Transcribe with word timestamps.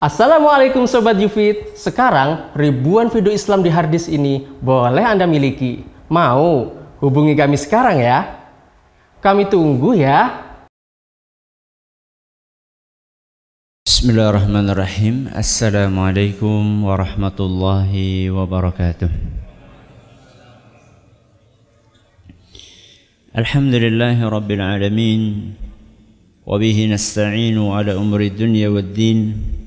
Assalamualaikum 0.00 0.88
Sobat 0.88 1.20
Yufit. 1.20 1.76
Sekarang 1.76 2.48
ribuan 2.56 3.12
video 3.12 3.36
Islam 3.36 3.60
di 3.60 3.68
harddisk 3.68 4.08
ini 4.08 4.48
boleh 4.64 5.04
Anda 5.04 5.28
miliki. 5.28 5.84
Mau? 6.08 6.72
Hubungi 7.04 7.36
kami 7.36 7.60
sekarang 7.60 8.00
ya? 8.00 8.48
Kami 9.20 9.52
tunggu 9.52 9.92
ya. 9.92 10.40
Bismillahirrahmanirrahim. 13.84 15.36
Assalamualaikum 15.36 16.88
warahmatullahi 16.88 18.32
wabarakatuh. 18.32 19.12
Alhamdulillahi 23.36 24.24
rabbil 24.24 24.64
alamin. 24.64 25.22
Wabihi 26.48 26.88
nasta'inu 26.88 27.76
ala 27.76 28.00
umri 28.00 28.32
dunya 28.32 28.72
wad 28.72 28.96
din 28.96 29.59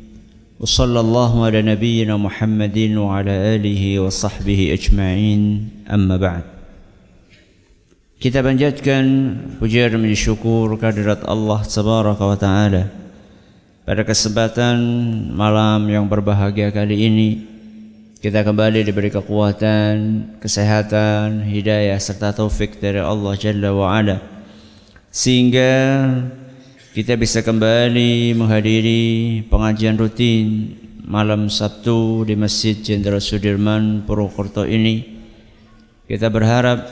وصلى 0.63 1.01
الله 1.01 1.33
على 1.45 1.63
نبينا 1.63 2.17
محمد 2.19 2.79
وعلى 2.99 3.31
آله 3.31 3.83
وصحبه 4.03 4.61
أجمعين 4.75 5.43
أما 5.87 6.17
بعد 6.19 6.45
Kita 8.19 8.43
panjatkan 8.43 9.07
puja 9.63 9.87
dan 9.87 10.03
syukur 10.19 10.75
kehadirat 10.75 11.23
Allah 11.23 11.63
Tabaraka 11.63 12.27
wa 12.27 12.35
Ta'ala 12.35 12.91
Pada 13.87 14.03
kesempatan 14.03 14.75
malam 15.31 15.87
yang 15.87 16.11
berbahagia 16.11 16.75
kali 16.75 17.07
ini 17.07 17.31
Kita 18.19 18.43
kembali 18.43 18.83
diberi 18.83 19.15
kekuatan, 19.15 19.95
kesehatan, 20.43 21.47
hidayah 21.47 21.95
serta 22.03 22.35
taufik 22.35 22.83
dari 22.83 22.99
Allah 22.99 23.39
Jalla 23.39 23.71
wa 23.71 23.87
Ala 23.95 24.19
Sehingga 25.15 25.71
kita 26.94 27.18
bisa 27.18 27.42
kembali 27.42 28.38
menghadiri 28.38 29.42
pengajian 29.50 29.98
rutin 29.98 30.78
malam 31.02 31.50
Sabtu 31.50 32.22
di 32.22 32.38
Masjid 32.38 32.78
Jenderal 32.78 33.18
Sudirman 33.18 34.06
Purwokerto 34.06 34.62
ini. 34.62 35.02
Kita 36.06 36.30
berharap 36.30 36.86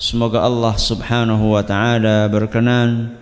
semoga 0.00 0.40
Allah 0.40 0.72
Subhanahu 0.80 1.52
wa 1.52 1.60
taala 1.60 2.32
berkenan 2.32 3.12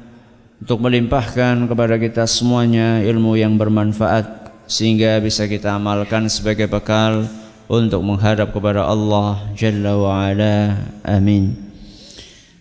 untuk 0.62 0.78
melimpahkan 0.86 1.66
kepada 1.66 1.98
kita 1.98 2.22
semuanya 2.30 3.02
ilmu 3.02 3.34
yang 3.34 3.58
bermanfaat 3.58 4.54
sehingga 4.70 5.19
bisa 5.19 5.50
kita 5.50 5.74
amalkan 5.74 6.30
sebagai 6.30 6.70
bekal 6.70 7.26
untuk 7.66 8.06
menghadap 8.06 8.54
kepada 8.54 8.86
Allah 8.86 9.50
Jalla 9.58 9.98
wa 9.98 10.30
ala. 10.30 10.78
Amin. 11.02 11.69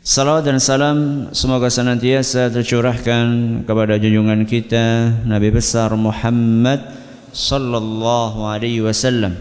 Salawat 0.10 0.42
dan 0.42 0.58
salam 0.58 1.30
semoga 1.38 1.70
senantiasa 1.70 2.50
tercurahkan 2.50 3.62
kepada 3.62 4.02
junjungan 4.02 4.42
kita 4.42 5.14
Nabi 5.22 5.54
besar 5.54 5.94
Muhammad 5.94 6.82
sallallahu 7.30 8.42
alaihi 8.42 8.82
wasallam 8.82 9.38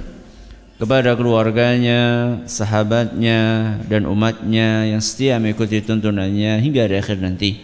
kepada 0.77 1.17
keluarganya, 1.17 2.37
sahabatnya 2.45 3.41
dan 3.89 4.05
umatnya 4.05 4.93
yang 4.93 5.01
setia 5.01 5.41
mengikuti 5.41 5.81
tuntunannya 5.81 6.61
hingga 6.61 6.85
di 6.85 7.01
akhir 7.01 7.17
nanti. 7.17 7.57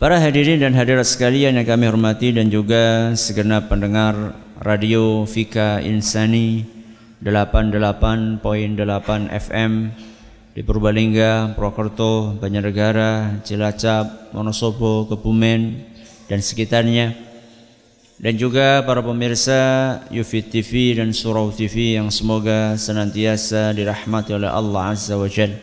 Para 0.00 0.16
hadirin 0.16 0.64
dan 0.64 0.72
hadirat 0.72 1.04
sekalian 1.04 1.60
yang 1.60 1.68
kami 1.68 1.84
hormati 1.84 2.32
dan 2.32 2.48
juga 2.48 3.12
segenap 3.12 3.68
pendengar 3.68 4.32
radio 4.64 5.28
Fika 5.28 5.84
Insani 5.84 6.64
88.8 7.20 8.40
FM 9.28 9.72
di 10.54 10.62
Purbalingga, 10.62 11.50
Purwokerto, 11.58 12.38
Banjarnegara, 12.38 13.42
Cilacap, 13.42 14.30
Wonosobo, 14.30 15.10
Kebumen 15.10 15.82
dan 16.30 16.38
sekitarnya 16.38 17.10
dan 18.22 18.38
juga 18.38 18.86
para 18.86 19.02
pemirsa 19.02 19.58
Yufit 20.14 20.54
TV 20.54 20.94
dan 20.94 21.10
Surau 21.10 21.50
TV 21.50 21.98
yang 21.98 22.06
semoga 22.14 22.78
senantiasa 22.78 23.74
dirahmati 23.74 24.30
oleh 24.30 24.46
Allah 24.46 24.94
Azza 24.94 25.18
wa 25.18 25.26
Jal. 25.26 25.58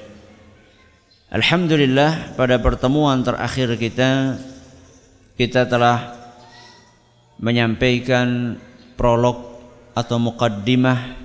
Alhamdulillah 1.31 2.35
pada 2.35 2.59
pertemuan 2.59 3.23
terakhir 3.23 3.79
kita 3.79 4.35
kita 5.39 5.71
telah 5.71 6.19
menyampaikan 7.39 8.59
prolog 8.99 9.55
atau 9.95 10.19
mukaddimah 10.19 11.15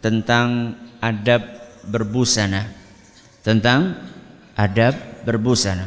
tentang 0.00 0.72
adab 1.04 1.44
berbusana 1.84 2.83
tentang 3.44 4.00
adab 4.56 4.96
berbusana. 5.28 5.84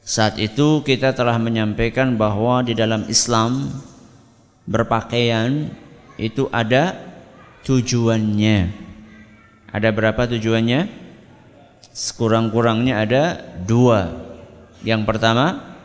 Saat 0.00 0.40
itu 0.40 0.80
kita 0.80 1.12
telah 1.12 1.36
menyampaikan 1.36 2.16
bahwa 2.16 2.64
di 2.64 2.72
dalam 2.72 3.04
Islam 3.12 3.68
berpakaian 4.64 5.68
itu 6.16 6.48
ada 6.48 6.96
tujuannya. 7.68 8.72
Ada 9.68 9.88
berapa 9.92 10.24
tujuannya? 10.30 10.88
Sekurang-kurangnya 11.92 12.94
ada 13.04 13.22
dua. 13.66 14.14
Yang 14.80 15.02
pertama 15.04 15.76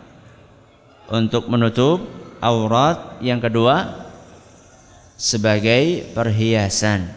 untuk 1.12 1.52
menutup 1.52 2.06
aurat, 2.40 3.20
yang 3.20 3.44
kedua 3.44 4.08
sebagai 5.20 6.14
perhiasan. 6.16 7.10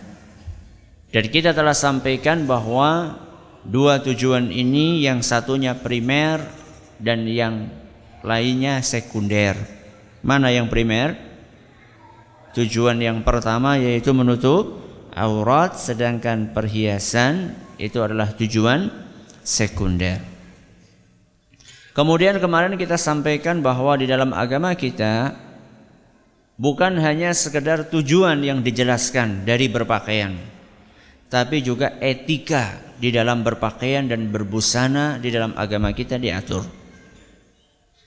Dan 1.14 1.24
kita 1.30 1.54
telah 1.54 1.76
sampaikan 1.76 2.42
bahwa 2.48 3.22
Dua 3.64 3.96
tujuan 3.96 4.52
ini 4.52 5.00
yang 5.00 5.24
satunya 5.24 5.72
primer 5.72 6.44
dan 7.00 7.24
yang 7.24 7.72
lainnya 8.20 8.84
sekunder. 8.84 9.56
Mana 10.20 10.52
yang 10.52 10.68
primer? 10.68 11.16
Tujuan 12.52 13.00
yang 13.00 13.24
pertama 13.24 13.80
yaitu 13.80 14.12
menutup 14.12 14.84
aurat 15.16 15.80
sedangkan 15.80 16.52
perhiasan 16.52 17.56
itu 17.80 18.04
adalah 18.04 18.36
tujuan 18.36 18.92
sekunder. 19.40 20.20
Kemudian 21.96 22.36
kemarin 22.42 22.76
kita 22.76 23.00
sampaikan 23.00 23.64
bahwa 23.64 23.96
di 23.96 24.04
dalam 24.04 24.36
agama 24.36 24.76
kita 24.76 25.40
bukan 26.60 27.00
hanya 27.00 27.32
sekedar 27.32 27.88
tujuan 27.88 28.44
yang 28.44 28.60
dijelaskan 28.60 29.48
dari 29.48 29.72
berpakaian, 29.72 30.36
tapi 31.32 31.64
juga 31.64 31.96
etika 32.02 32.83
di 32.98 33.10
dalam 33.10 33.42
berpakaian 33.42 34.06
dan 34.06 34.30
berbusana 34.30 35.18
di 35.18 35.28
dalam 35.30 35.54
agama 35.58 35.90
kita 35.90 36.18
diatur. 36.18 36.62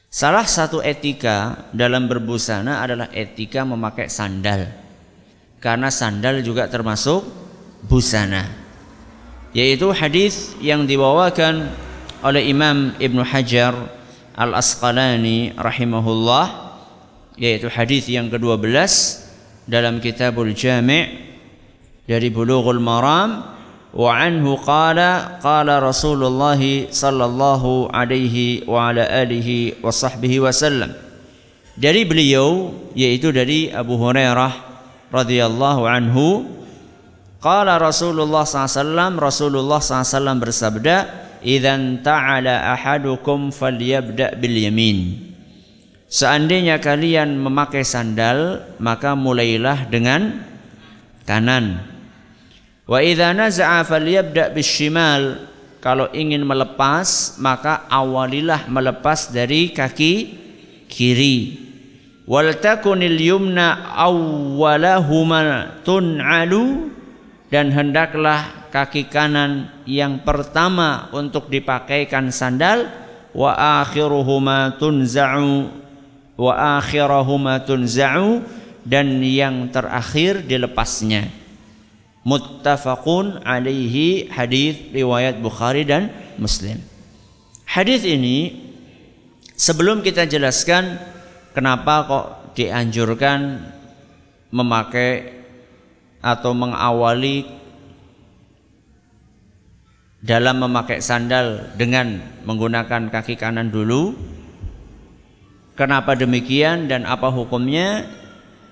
Salah 0.08 0.48
satu 0.48 0.80
etika 0.80 1.68
dalam 1.76 2.08
berbusana 2.08 2.80
adalah 2.82 3.12
etika 3.12 3.68
memakai 3.68 4.08
sandal. 4.08 4.72
Karena 5.60 5.92
sandal 5.92 6.40
juga 6.42 6.72
termasuk 6.72 7.28
busana. 7.84 8.48
Yaitu 9.52 9.92
hadis 9.92 10.56
yang 10.64 10.88
dibawakan 10.88 11.70
oleh 12.24 12.50
Imam 12.50 12.96
Ibn 12.98 13.20
Hajar 13.26 13.74
Al-Asqalani 14.38 15.58
rahimahullah 15.58 16.46
yaitu 17.38 17.70
hadis 17.70 18.10
yang 18.10 18.30
ke-12 18.30 18.70
dalam 19.70 19.98
Kitabul 20.02 20.54
Jami' 20.54 21.06
dari 22.06 22.30
Bulughul 22.32 22.82
Maram 22.82 23.57
وعنه 23.97 24.57
قال 24.65 24.99
قال 25.45 25.69
رسول 25.83 26.21
الله 26.25 26.61
صلى 26.89 27.25
الله 27.25 27.63
عليه 27.93 28.37
وعلى 28.65 29.03
آله 29.23 29.49
وصحبه 29.85 30.33
وسلم 30.41 30.91
dari 31.77 32.05
beliau 32.05 32.73
yaitu 32.93 33.33
dari 33.33 33.73
Abu 33.73 33.97
Hurairah 33.97 34.53
radhiyallahu 35.13 35.89
anhu 35.89 36.45
qala 37.41 37.81
Rasulullah 37.81 38.45
SAW 38.45 39.17
Rasulullah 39.17 39.81
SAW 39.81 40.37
bersabda 40.41 40.97
idzan 41.45 42.01
ta'ala 42.01 42.77
ahadukum 42.77 43.53
falyabda 43.53 44.37
bil 44.41 44.57
yamin 44.57 45.17
seandainya 46.09 46.81
kalian 46.81 47.41
memakai 47.41 47.85
sandal 47.85 48.69
maka 48.77 49.17
mulailah 49.17 49.89
dengan 49.89 50.45
kanan 51.25 51.81
Wa 52.88 53.04
idza 53.04 53.36
naza'a 53.36 53.84
falyabda 53.84 54.56
bishimal. 54.56 55.44
Kalau 55.84 56.08
ingin 56.16 56.42
melepas 56.48 57.38
maka 57.38 57.86
awalilah 57.92 58.66
melepas 58.72 59.30
dari 59.30 59.76
kaki 59.76 60.14
kiri. 60.88 61.68
Wal 62.24 62.56
takunil 62.60 63.20
yumna 63.20 63.92
awwalahuma 63.92 65.84
tun'alu. 65.84 66.96
Dan 67.48 67.72
hendaklah 67.72 68.72
kaki 68.72 69.08
kanan 69.08 69.72
yang 69.88 70.24
pertama 70.24 71.12
untuk 71.12 71.52
dipakaikan 71.52 72.32
sandal. 72.32 72.88
Wa 73.36 73.84
akhiruhuma 73.84 74.80
tunza'u. 74.80 75.72
Wa 76.40 76.80
akhirahuma 76.80 77.68
tunza'u. 77.68 78.44
Dan 78.88 79.20
yang 79.20 79.68
terakhir 79.76 80.48
dilepasnya 80.48 81.47
muttafaqun 82.28 83.48
alaihi 83.48 84.28
hadis 84.28 84.76
riwayat 84.92 85.40
Bukhari 85.40 85.88
dan 85.88 86.12
Muslim. 86.36 86.84
Hadis 87.64 88.04
ini 88.04 88.68
sebelum 89.56 90.04
kita 90.04 90.28
jelaskan 90.28 91.00
kenapa 91.56 92.04
kok 92.04 92.26
dianjurkan 92.60 93.64
memakai 94.52 95.40
atau 96.20 96.52
mengawali 96.52 97.48
dalam 100.20 100.60
memakai 100.60 101.00
sandal 101.00 101.72
dengan 101.80 102.20
menggunakan 102.44 103.08
kaki 103.08 103.40
kanan 103.40 103.72
dulu. 103.72 104.12
Kenapa 105.80 106.18
demikian 106.18 106.92
dan 106.92 107.08
apa 107.08 107.32
hukumnya? 107.32 108.04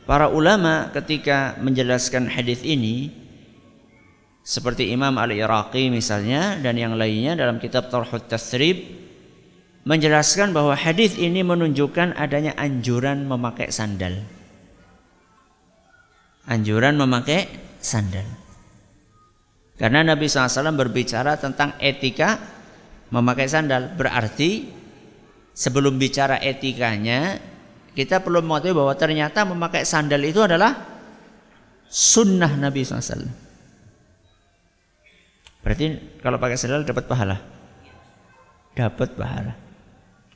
Para 0.10 0.30
ulama 0.30 0.90
ketika 0.94 1.58
menjelaskan 1.62 2.30
hadis 2.30 2.62
ini 2.62 3.25
seperti 4.46 4.94
Imam 4.94 5.18
Al-Iraqi 5.18 5.90
misalnya 5.90 6.62
dan 6.62 6.78
yang 6.78 6.94
lainnya 6.94 7.34
dalam 7.34 7.58
kitab 7.58 7.90
Tarhut 7.90 8.30
Tasrib 8.30 8.78
menjelaskan 9.90 10.54
bahwa 10.54 10.78
hadis 10.78 11.18
ini 11.18 11.42
menunjukkan 11.42 12.14
adanya 12.14 12.54
anjuran 12.54 13.26
memakai 13.26 13.74
sandal. 13.74 14.22
Anjuran 16.46 16.94
memakai 16.94 17.50
sandal. 17.82 18.26
Karena 19.82 20.06
Nabi 20.06 20.30
SAW 20.30 20.78
berbicara 20.78 21.42
tentang 21.42 21.74
etika 21.82 22.38
memakai 23.10 23.50
sandal. 23.50 23.98
Berarti 23.98 24.70
sebelum 25.58 25.98
bicara 25.98 26.38
etikanya, 26.38 27.42
kita 27.98 28.22
perlu 28.22 28.46
mengetahui 28.46 28.78
bahwa 28.78 28.94
ternyata 28.94 29.42
memakai 29.42 29.90
sandal 29.90 30.22
itu 30.22 30.46
adalah 30.46 30.78
sunnah 31.90 32.54
Nabi 32.62 32.86
SAW. 32.86 33.45
Berarti 35.66 35.98
kalau 36.22 36.38
pakai 36.38 36.62
sandal 36.62 36.86
dapat 36.86 37.10
pahala? 37.10 37.42
Dapat 38.78 39.18
pahala. 39.18 39.58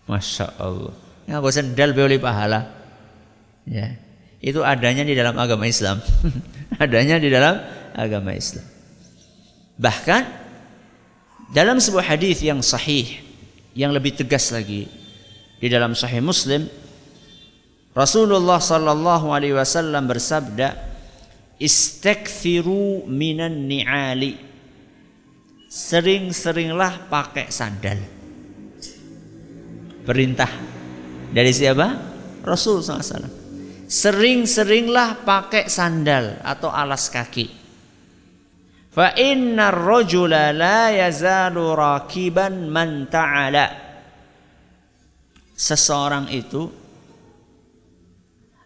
Masya 0.09 0.57
Allah. 0.57 0.97
Ngaku 1.29 1.49
sandal 1.53 1.93
boleh 1.93 2.17
pahala. 2.17 2.65
Ya. 3.69 3.93
Itu 4.41 4.65
adanya 4.65 5.05
di 5.05 5.13
dalam 5.13 5.37
agama 5.37 5.69
Islam. 5.69 6.01
adanya 6.83 7.21
di 7.21 7.29
dalam 7.29 7.61
agama 7.93 8.33
Islam. 8.33 8.65
Bahkan 9.77 10.21
dalam 11.53 11.77
sebuah 11.77 12.17
hadis 12.17 12.41
yang 12.41 12.65
sahih 12.65 13.21
yang 13.77 13.93
lebih 13.93 14.17
tegas 14.17 14.49
lagi 14.49 14.89
di 15.61 15.67
dalam 15.69 15.93
sahih 15.93 16.25
Muslim 16.25 16.65
Rasulullah 17.93 18.57
sallallahu 18.57 19.29
alaihi 19.29 19.53
wasallam 19.53 20.09
bersabda 20.09 20.89
Istakthiru 21.59 23.03
minan 23.05 23.67
ni'ali 23.67 24.48
Sering-seringlah 25.69 27.13
pakai 27.13 27.53
sandal 27.53 28.01
Perintah 30.01 30.49
Dari 31.29 31.53
siapa? 31.53 31.87
Rasul 32.41 32.81
SAW 32.81 33.29
Sering-seringlah 33.85 35.21
pakai 35.21 35.69
sandal 35.69 36.41
Atau 36.41 36.73
alas 36.73 37.13
kaki 37.13 37.59
Fa 38.89 39.13
inna 39.13 39.69
rajula 39.69 40.49
la 40.49 40.89
yazalu 40.89 41.77
rakiban 41.77 42.67
man 42.73 43.05
ta'ala. 43.05 43.67
Seseorang 45.53 46.27
itu 46.33 46.65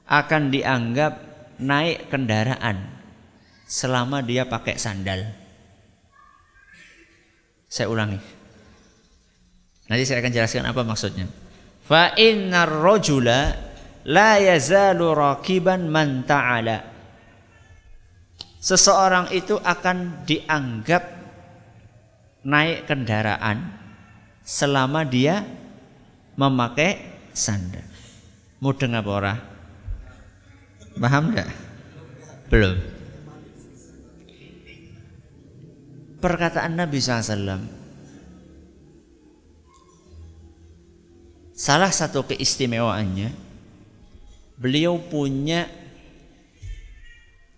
akan 0.07 0.43
dianggap 0.49 1.13
naik 1.59 2.07
kendaraan 2.07 2.81
selama 3.67 4.23
dia 4.23 4.47
pakai 4.47 4.79
sandal. 4.79 5.42
Saya 7.73 7.89
ulangi. 7.89 8.21
Nanti 9.89 10.05
saya 10.05 10.21
akan 10.21 10.29
jelaskan 10.29 10.69
apa 10.69 10.85
maksudnya. 10.85 11.25
Fa 11.81 12.13
inna 12.13 12.69
rajula 12.69 13.49
la 14.05 14.37
yazalu 14.37 15.09
rakiban 15.09 15.89
man 15.89 16.21
ta'ala 16.21 16.93
seseorang 18.61 19.33
itu 19.33 19.57
akan 19.57 20.21
dianggap 20.23 21.03
naik 22.45 22.85
kendaraan 22.85 23.73
selama 24.45 25.01
dia 25.01 25.41
memakai 26.37 27.01
sandal. 27.33 27.89
Mudeng 28.61 28.93
apa 28.93 29.09
ora? 29.09 29.33
Paham 30.93 31.33
enggak? 31.33 31.49
Belum. 32.53 32.92
Perkataan 36.23 36.79
Nabi 36.79 37.03
SAW 37.03 37.59
Salah 41.51 41.91
satu 41.91 42.23
keistimewaannya 42.23 43.35
Beliau 44.55 45.03
punya 45.03 45.67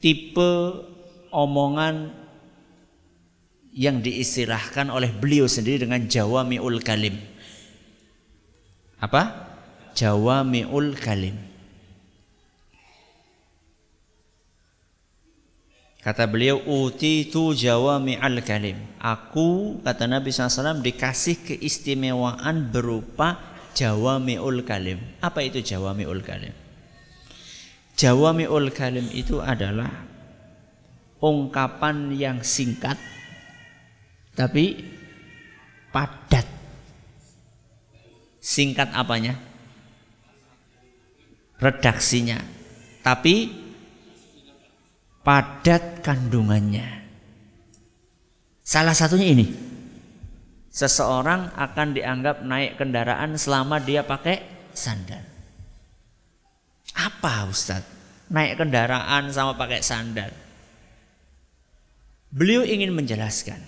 tipe 0.02 0.52
omongan 1.30 2.26
yang 3.76 4.00
diistilahkan 4.00 4.88
oleh 4.88 5.12
beliau 5.12 5.52
sendiri 5.52 5.84
dengan 5.84 6.08
jawami'ul 6.08 6.80
kalim. 6.80 7.20
Apa? 9.04 9.52
Jawami'ul 9.92 10.96
kalim. 10.96 11.36
Kata 16.06 16.30
beliau, 16.30 16.62
uti 16.70 17.34
tu 17.34 17.58
jawami'al 17.58 18.46
kalim. 18.46 18.78
Aku, 19.02 19.82
kata 19.82 20.06
Nabi 20.06 20.30
SAW, 20.30 20.86
dikasih 20.86 21.42
keistimewaan 21.42 22.70
berupa 22.70 23.42
jawami'ul 23.74 24.62
kalim. 24.62 25.02
Apa 25.18 25.42
itu 25.42 25.66
jawami'ul 25.66 26.22
kalim? 26.22 26.54
Jawami'ul 27.98 28.70
kalim 28.70 29.10
itu 29.18 29.42
adalah 29.42 29.90
ungkapan 31.26 32.14
yang 32.14 32.46
singkat 32.46 33.02
tapi 34.38 34.84
padat. 35.90 36.46
Singkat 38.38 38.94
apanya? 38.94 39.34
Redaksinya. 41.58 42.38
Tapi 43.02 43.65
padat 45.26 46.06
kandungannya. 46.06 47.02
Salah 48.62 48.94
satunya 48.94 49.34
ini. 49.34 49.50
Seseorang 50.70 51.56
akan 51.56 51.88
dianggap 51.96 52.46
naik 52.46 52.78
kendaraan 52.78 53.34
selama 53.40 53.82
dia 53.82 54.06
pakai 54.06 54.44
sandal. 54.76 55.24
Apa 56.94 57.48
Ustadz? 57.48 58.28
Naik 58.30 58.60
kendaraan 58.60 59.32
sama 59.32 59.56
pakai 59.56 59.80
sandal. 59.80 60.30
Beliau 62.30 62.68
ingin 62.68 62.92
menjelaskan 62.92 63.64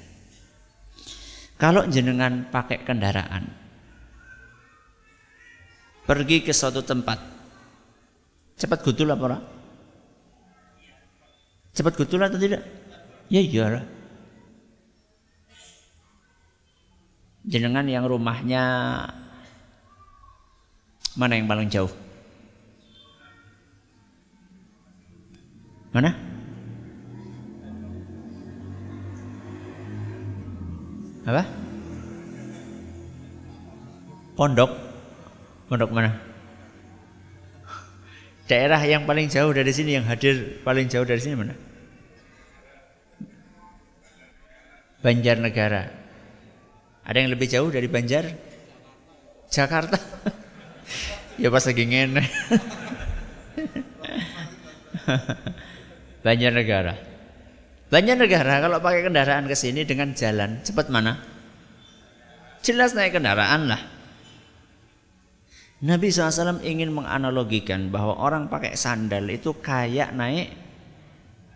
kalau 1.56 1.88
jenengan 1.88 2.52
pakai 2.52 2.84
kendaraan 2.84 3.48
pergi 6.04 6.44
ke 6.44 6.52
suatu 6.52 6.84
tempat 6.84 7.16
cepat 8.60 8.80
gutul 8.84 9.08
apa 9.16 9.24
orang? 9.24 9.57
Cepat 11.77 11.93
gutul 11.93 12.25
atau 12.25 12.41
tidak? 12.41 12.65
Ya 13.29 13.38
iya. 13.38 13.86
Jenengan 17.46 17.86
yang 17.86 18.10
rumahnya 18.10 18.65
mana 21.13 21.34
yang 21.38 21.46
paling 21.46 21.69
jauh? 21.69 21.93
Mana? 25.93 26.17
apa? 31.27 31.43
Pondok. 34.34 34.72
Pondok 35.69 35.91
mana? 35.93 36.15
Daerah 38.48 38.79
yang 38.88 39.03
paling 39.03 39.27
jauh 39.27 39.51
dari 39.51 39.75
sini 39.75 40.00
yang 40.00 40.07
hadir 40.07 40.63
paling 40.63 40.88
jauh 40.88 41.03
dari 41.03 41.19
sini 41.19 41.36
mana? 41.36 41.67
Banjarnegara. 45.01 45.84
Ada 47.08 47.18
yang 47.24 47.32
lebih 47.34 47.48
jauh 47.48 47.70
dari 47.72 47.88
Banjar? 47.88 48.25
Jakarta. 49.48 49.96
ya 51.42 51.48
pas 51.48 51.63
lagi 51.63 51.84
ngene. 51.88 52.24
Banjarnegara. 56.25 57.18
Banyak 57.88 58.20
negara 58.20 58.60
kalau 58.60 58.84
pakai 58.84 59.08
kendaraan 59.08 59.48
ke 59.48 59.56
sini 59.56 59.88
dengan 59.88 60.12
jalan 60.12 60.60
cepat 60.60 60.92
mana? 60.92 61.16
Jelas 62.60 62.92
naik 62.92 63.16
kendaraan 63.16 63.72
lah. 63.72 63.80
Nabi 65.88 66.12
SAW 66.12 66.60
ingin 66.68 66.92
menganalogikan 66.92 67.88
bahwa 67.88 68.20
orang 68.20 68.51
pakai 68.51 68.75
sandal 68.75 69.24
itu 69.32 69.56
kayak 69.63 70.12
naik 70.12 70.51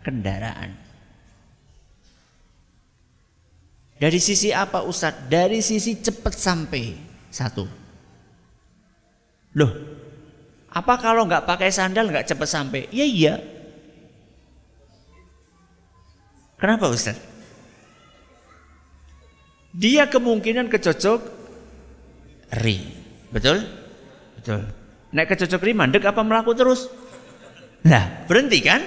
kendaraan. 0.00 0.81
Dari 4.02 4.18
sisi 4.18 4.50
apa 4.50 4.82
Ustadz? 4.82 5.30
Dari 5.30 5.62
sisi 5.62 6.02
cepat 6.02 6.34
sampai 6.34 6.90
satu. 7.30 7.62
Loh, 9.54 9.72
Apa 10.72 10.96
kalau 10.96 11.28
nggak 11.28 11.44
pakai 11.44 11.68
sandal 11.68 12.08
nggak 12.08 12.32
cepat 12.32 12.48
sampai? 12.48 12.88
Ya 12.90 13.04
iya. 13.04 13.36
Kenapa 16.56 16.88
Ustaz? 16.88 17.20
Dia 19.76 20.08
kemungkinan 20.08 20.72
kecocok 20.72 21.20
ri. 22.64 22.80
Betul? 23.28 23.68
Betul. 24.40 24.64
Naik 25.12 25.36
kecocok 25.36 25.60
ri 25.60 25.76
mandek 25.76 26.08
apa 26.08 26.24
melaku 26.24 26.56
terus? 26.56 26.88
Nah, 27.84 28.24
berhenti 28.24 28.64
kan? 28.64 28.80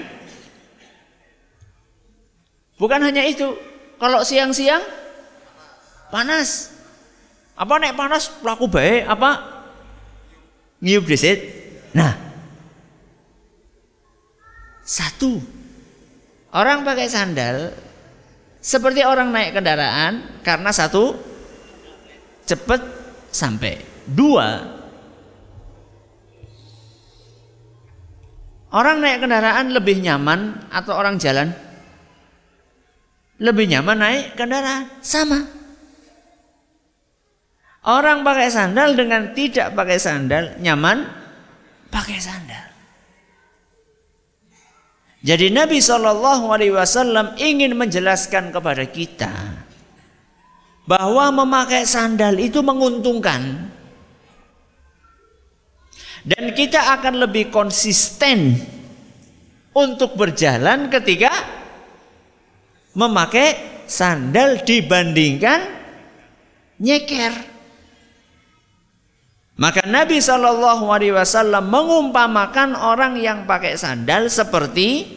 Bukan 2.81 2.99
hanya 3.05 3.21
itu. 3.29 3.53
Kalau 4.01 4.25
siang-siang 4.25 5.04
panas. 6.13 6.73
Apa 7.55 7.79
naik 7.79 7.95
panas 7.95 8.27
pelaku 8.27 8.67
baik 8.67 9.07
apa 9.07 9.31
ngiup 10.83 11.07
desit? 11.07 11.39
Nah, 11.95 12.11
satu 14.83 15.39
Orang 16.55 16.87
pakai 16.87 17.11
sandal 17.11 17.75
seperti 18.63 19.03
orang 19.03 19.27
naik 19.27 19.59
kendaraan 19.59 20.39
karena 20.39 20.71
satu 20.71 21.19
cepat 22.47 22.79
sampai. 23.27 23.83
Dua 24.07 24.75
Orang 28.71 28.99
naik 28.99 29.23
kendaraan 29.23 29.71
lebih 29.71 30.03
nyaman 30.03 30.67
atau 30.67 30.99
orang 30.99 31.15
jalan? 31.15 31.47
Lebih 33.39 33.71
nyaman 33.71 33.97
naik 33.99 34.35
kendaraan, 34.35 34.91
sama. 34.99 35.47
Orang 37.85 38.25
pakai 38.25 38.49
sandal 38.49 38.97
dengan 38.97 39.37
tidak 39.37 39.77
pakai 39.77 40.01
sandal 40.01 40.57
nyaman 40.57 41.05
pakai 41.93 42.17
sandal. 42.17 42.65
Jadi 45.25 45.49
Nabi 45.49 45.81
Shallallahu 45.81 46.53
Alaihi 46.53 46.73
Wasallam 46.73 47.33
ingin 47.37 47.73
menjelaskan 47.73 48.53
kepada 48.53 48.85
kita 48.85 49.33
bahwa 50.85 51.45
memakai 51.45 51.85
sandal 51.85 52.37
itu 52.37 52.61
menguntungkan 52.61 53.73
dan 56.25 56.43
kita 56.53 56.93
akan 56.97 57.25
lebih 57.25 57.49
konsisten 57.53 58.57
untuk 59.73 60.13
berjalan 60.13 60.89
ketika 60.93 61.29
memakai 62.93 63.81
sandal 63.85 64.61
dibandingkan 64.61 65.61
nyeker. 66.81 67.54
Maka 69.55 69.87
Nabi 69.87 70.19
Shallallahu 70.19 70.91
Alaihi 70.91 71.15
Wasallam 71.15 71.71
mengumpamakan 71.71 72.75
orang 72.75 73.15
yang 73.15 73.47
pakai 73.47 73.79
sandal 73.79 74.27
seperti 74.27 75.07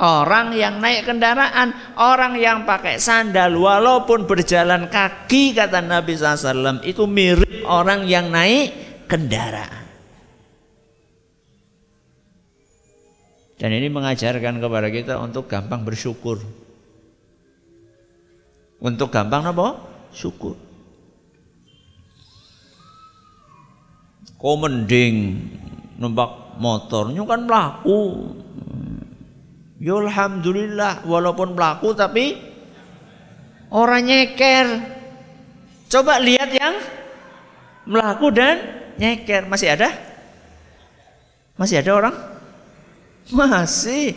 orang 0.00 0.56
yang 0.56 0.80
naik 0.80 1.04
kendaraan, 1.04 1.76
orang 2.00 2.40
yang 2.40 2.64
pakai 2.64 2.96
sandal 2.96 3.52
walaupun 3.52 4.24
berjalan 4.24 4.88
kaki 4.88 5.52
kata 5.52 5.84
Nabi 5.84 6.16
SAW 6.16 6.80
itu 6.88 7.04
mirip 7.04 7.68
orang 7.68 8.08
yang 8.08 8.32
naik 8.32 8.72
kendaraan. 9.10 9.84
Dan 13.58 13.74
ini 13.74 13.90
mengajarkan 13.90 14.62
kepada 14.62 14.88
kita 14.88 15.18
untuk 15.18 15.50
gampang 15.50 15.82
bersyukur. 15.82 16.38
Untuk 18.78 19.10
gampang 19.10 19.50
apa? 19.50 19.82
Syukur. 20.14 20.67
Kok 24.38 24.56
mending 24.62 25.42
numpak 25.98 26.54
motornya 26.62 27.26
kan 27.26 27.42
pelaku 27.42 28.30
ya 29.82 29.98
alhamdulillah 29.98 31.02
walaupun 31.02 31.58
pelaku 31.58 31.90
tapi 31.94 32.38
orang 33.72 34.04
nyeker. 34.04 34.66
Coba 35.88 36.20
lihat 36.20 36.52
yang 36.52 36.76
melaku 37.88 38.28
dan 38.28 38.60
nyeker. 39.00 39.48
Masih 39.48 39.72
ada? 39.72 39.88
Masih 41.56 41.80
ada 41.80 41.90
orang? 41.96 42.16
Masih. 43.32 44.16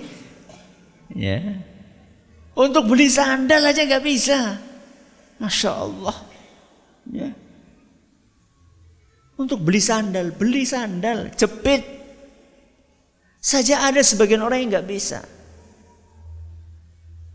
Ya. 1.16 1.64
Untuk 2.52 2.92
beli 2.92 3.08
sandal 3.08 3.64
aja 3.72 3.88
nggak 3.88 4.04
bisa. 4.04 4.60
Masya 5.40 5.72
Allah. 5.72 6.16
Ya 7.08 7.32
untuk 9.42 9.60
beli 9.66 9.82
sandal, 9.82 10.30
beli 10.38 10.64
sandal, 10.64 11.34
jepit. 11.34 11.82
Saja 13.42 13.90
ada 13.90 14.06
sebagian 14.06 14.46
orang 14.46 14.62
yang 14.62 14.70
nggak 14.78 14.90
bisa. 14.90 15.26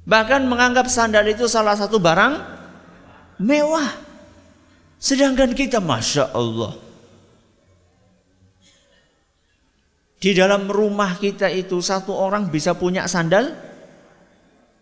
Bahkan 0.06 0.46
menganggap 0.46 0.86
sandal 0.86 1.26
itu 1.26 1.50
salah 1.50 1.74
satu 1.74 1.98
barang 1.98 2.34
mewah. 3.42 3.90
Sedangkan 5.02 5.50
kita 5.50 5.82
Masya 5.82 6.30
Allah. 6.30 6.78
Di 10.16 10.30
dalam 10.32 10.70
rumah 10.70 11.18
kita 11.18 11.50
itu 11.50 11.82
satu 11.82 12.14
orang 12.14 12.48
bisa 12.48 12.72
punya 12.78 13.04
sandal 13.10 13.52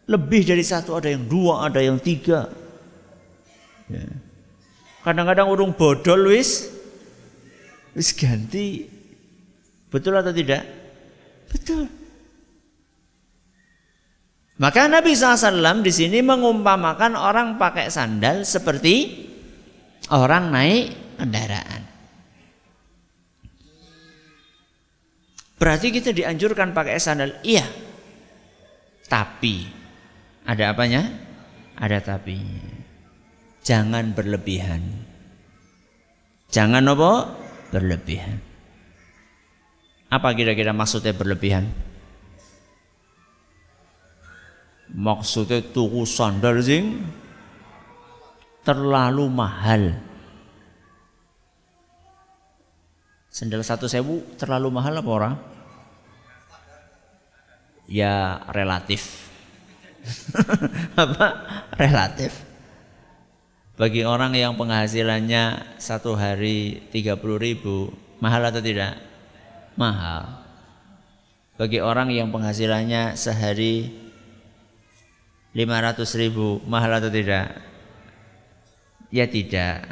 lebih 0.05 0.45
dari 0.45 0.61
satu 0.61 1.01
ada 1.01 1.09
yang 1.09 1.25
dua 1.25 1.65
ada 1.65 1.81
yang 1.81 1.97
tiga 1.97 2.45
ya. 3.89 4.05
kadang-kadang 5.01 5.49
urung 5.49 5.73
bodol 5.73 6.29
wis 6.29 6.69
Wis 7.95 8.11
ganti. 8.15 8.91
Betul 9.89 10.19
atau 10.19 10.35
tidak? 10.35 10.67
Betul. 11.51 11.87
Maka 14.59 14.87
Nabi 14.87 15.15
SAW 15.19 15.83
di 15.83 15.91
sini 15.91 16.23
mengumpamakan 16.23 17.19
orang 17.19 17.59
pakai 17.59 17.91
sandal 17.91 18.47
seperti 18.47 19.27
orang 20.15 20.51
naik 20.51 20.85
kendaraan. 21.19 21.83
Berarti 25.59 25.91
kita 25.95 26.11
dianjurkan 26.11 26.75
pakai 26.75 26.99
sandal. 26.99 27.39
Iya. 27.43 27.67
Tapi 29.07 29.67
ada 30.47 30.75
apanya? 30.75 31.03
Ada 31.79 32.15
tapi. 32.15 32.39
Jangan 33.65 34.13
berlebihan. 34.13 34.83
Jangan 36.53 36.85
apa? 36.95 37.13
Berlebihan. 37.75 38.39
Apa 40.07 40.31
kira-kira 40.31 40.71
maksudnya 40.71 41.11
berlebihan? 41.11 41.67
Maksudnya 44.95 45.59
tuku 45.59 46.07
sandal 46.07 46.63
sing 46.63 47.03
terlalu 48.63 49.27
mahal. 49.27 49.99
Sandal 53.27 53.67
satu 53.67 53.91
sewu 53.91 54.23
terlalu 54.39 54.71
mahal 54.71 54.95
apa 55.03 55.11
orang? 55.11 55.35
Ya 57.91 58.39
relatif. 58.55 59.27
apa? 61.03 61.27
Relatif. 61.75 62.54
Bagi 63.75 64.07
orang 64.07 64.39
yang 64.39 64.55
penghasilannya 64.55 65.75
satu 65.83 66.15
hari 66.15 66.79
30 66.95 67.19
ribu, 67.43 67.91
mahal 68.23 68.47
atau 68.47 68.63
tidak? 68.63 69.03
Mahal. 69.75 70.47
Bagi 71.59 71.83
orang 71.83 72.15
yang 72.15 72.31
penghasilannya 72.31 73.19
sehari 73.19 73.91
500 75.59 76.07
ribu, 76.23 76.63
mahal 76.71 77.03
atau 77.03 77.11
tidak? 77.11 77.51
Ya 79.11 79.27
tidak. 79.27 79.91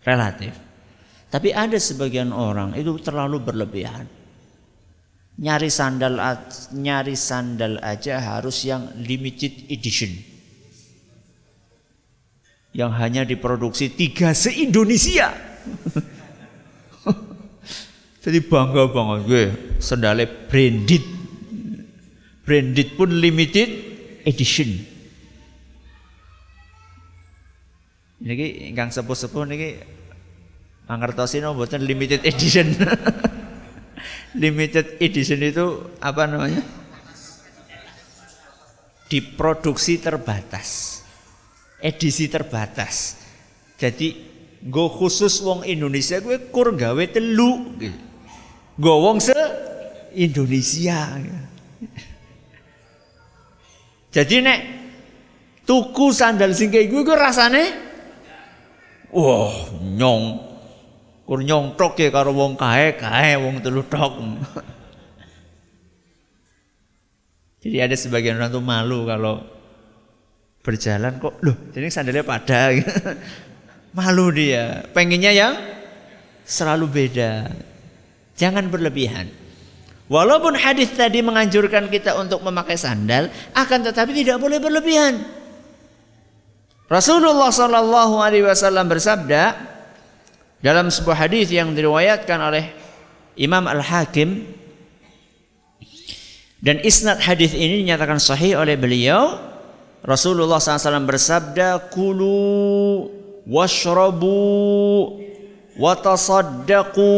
Relatif. 0.00 0.56
Tapi 1.28 1.52
ada 1.52 1.76
sebagian 1.76 2.32
orang 2.32 2.72
itu 2.80 2.96
terlalu 3.04 3.44
berlebihan. 3.44 4.08
Nyari 5.36 5.68
sandal 5.68 6.16
nyari 6.72 7.12
sandal 7.12 7.76
aja 7.84 8.24
harus 8.24 8.64
yang 8.64 8.88
limited 9.04 9.68
edition 9.68 10.29
yang 12.70 12.94
hanya 12.94 13.26
diproduksi 13.26 13.90
tiga 13.90 14.30
se-Indonesia. 14.30 15.34
Jadi 18.20 18.38
bangga 18.44 18.84
banget 18.92 19.20
gue 19.26 19.44
sendalnya 19.80 20.28
branded. 20.28 21.04
Branded 22.44 22.88
pun 22.98 23.10
limited 23.10 23.68
edition. 24.26 24.70
Ini 28.20 28.68
ingkang 28.74 28.92
sepuh-sepuh 28.92 29.48
niki 29.48 29.80
mangertosin 30.84 31.48
buatan 31.56 31.80
limited 31.88 32.20
edition. 32.28 32.76
limited 34.42 35.00
edition 35.00 35.40
itu 35.40 35.96
apa 36.04 36.28
namanya? 36.28 36.60
Diproduksi 39.08 39.98
terbatas 39.98 40.99
edisi 41.80 42.28
terbatas. 42.28 43.16
Jadi 43.80 44.12
gue 44.60 44.88
khusus 44.92 45.40
wong 45.40 45.64
Indonesia 45.64 46.20
gue 46.20 46.52
kur 46.52 46.76
gawe 46.76 47.04
telu. 47.08 47.80
Gowong 48.76 49.18
se 49.20 49.36
Indonesia. 50.16 51.16
Jadi 54.10 54.36
nek 54.44 54.60
tuku 55.64 56.12
sandal 56.12 56.52
sing 56.52 56.68
kayak 56.68 56.90
gue 56.92 57.14
rasane 57.14 57.64
wah 59.14 59.54
nyong 59.80 60.24
kur 61.24 61.40
nyong 61.46 61.78
tok 61.78 61.94
ya 61.98 62.10
karo 62.10 62.34
wong 62.34 62.58
kae 62.58 62.98
kae 62.98 63.38
wong 63.38 63.62
telu 63.62 63.86
tok. 63.86 64.18
Jadi 67.60 67.76
ada 67.76 67.92
sebagian 67.92 68.40
orang 68.40 68.50
tuh 68.56 68.64
malu 68.64 69.04
kalau 69.04 69.59
berjalan 70.60 71.20
kok. 71.20 71.40
Loh 71.44 71.56
jadi 71.72 71.88
sandalnya 71.92 72.24
pada. 72.24 72.72
Malu 73.96 74.30
dia. 74.30 74.86
Pengennya 74.94 75.32
yang 75.34 75.54
selalu 76.46 76.86
beda. 76.86 77.50
Jangan 78.38 78.70
berlebihan. 78.70 79.28
Walaupun 80.10 80.58
hadis 80.58 80.90
tadi 80.90 81.22
menganjurkan 81.22 81.86
kita 81.86 82.18
untuk 82.18 82.42
memakai 82.42 82.74
sandal 82.74 83.30
akan 83.54 83.78
tetapi 83.86 84.10
tidak 84.10 84.42
boleh 84.42 84.58
berlebihan. 84.58 85.22
Rasulullah 86.90 87.54
Shallallahu 87.54 88.18
Alaihi 88.18 88.42
Wasallam 88.42 88.90
bersabda 88.90 89.54
dalam 90.58 90.90
sebuah 90.90 91.26
hadis 91.26 91.54
yang 91.54 91.70
diriwayatkan 91.70 92.38
oleh 92.42 92.74
Imam 93.38 93.70
Al 93.70 93.78
Hakim 93.78 94.42
dan 96.60 96.82
isnad 96.84 97.24
hadis 97.24 97.56
ini 97.56 97.86
dinyatakan 97.86 98.20
sahih 98.20 98.60
oleh 98.60 98.76
beliau. 98.76 99.49
Rasulullah 100.00 100.60
SAW 100.60 101.04
bersabda, 101.04 101.92
"Kulu 101.92 103.06
washrabu 103.44 104.36
watasaddaqu." 105.76 107.12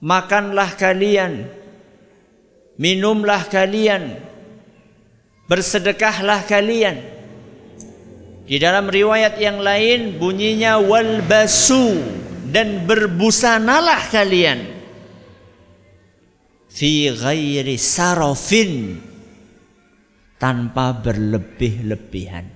Makanlah 0.00 0.76
kalian, 0.76 1.48
minumlah 2.76 3.48
kalian, 3.48 4.16
bersedekahlah 5.48 6.44
kalian. 6.44 7.00
Di 8.46 8.62
dalam 8.62 8.86
riwayat 8.86 9.42
yang 9.42 9.58
lain 9.58 10.22
bunyinya 10.22 10.78
walbasu 10.78 11.98
dan 12.46 12.86
berbusanalah 12.86 14.06
kalian 14.14 14.76
fi 16.76 17.08
ghairi 17.08 17.80
sarofin 17.80 19.00
tanpa 20.36 20.92
berlebih-lebihan 20.92 22.46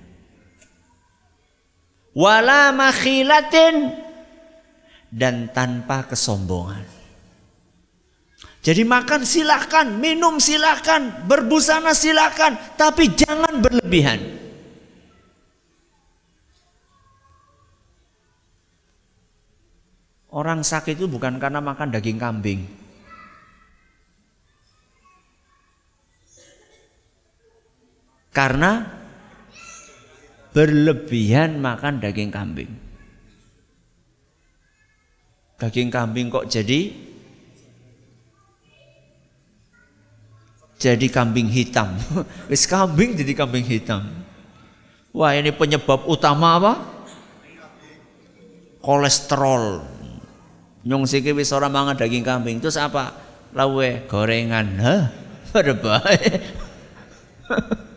wala 2.15 2.71
makhilatin 2.75 3.93
dan 5.11 5.51
tanpa 5.51 6.07
kesombongan 6.07 7.01
jadi 8.61 8.85
makan 8.85 9.25
silakan, 9.25 9.97
minum 9.97 10.37
silakan, 10.37 11.25
berbusana 11.25 11.97
silakan, 11.97 12.53
tapi 12.77 13.09
jangan 13.09 13.57
berlebihan. 13.57 14.21
Orang 20.31 20.61
sakit 20.61 20.95
itu 20.95 21.09
bukan 21.09 21.41
karena 21.41 21.57
makan 21.59 21.89
daging 21.91 22.21
kambing. 22.21 22.63
Karena 28.31 28.87
berlebihan 30.55 31.59
makan 31.59 31.99
daging 31.99 32.31
kambing. 32.31 32.71
Daging 35.59 35.91
kambing 35.91 36.31
kok 36.31 36.47
jadi 36.47 37.11
jadi 40.81 41.07
kambing 41.11 41.51
hitam. 41.51 41.93
Wis 42.51 42.65
kambing 42.65 43.19
jadi 43.19 43.35
kambing 43.35 43.67
hitam. 43.67 44.07
Wah, 45.11 45.35
ini 45.35 45.51
penyebab 45.51 46.07
utama 46.07 46.55
apa? 46.55 46.73
Kolesterol. 48.79 49.83
Nyong 50.81 51.05
siki 51.05 51.35
wis 51.35 51.53
ora 51.53 51.69
mangan 51.69 51.99
daging 51.99 52.25
kambing. 52.25 52.57
Terus 52.57 52.79
apa? 52.79 53.13
Lawe 53.53 54.07
gorengan. 54.07 54.67
Hah? 54.79 55.03
Baik. 55.83 56.41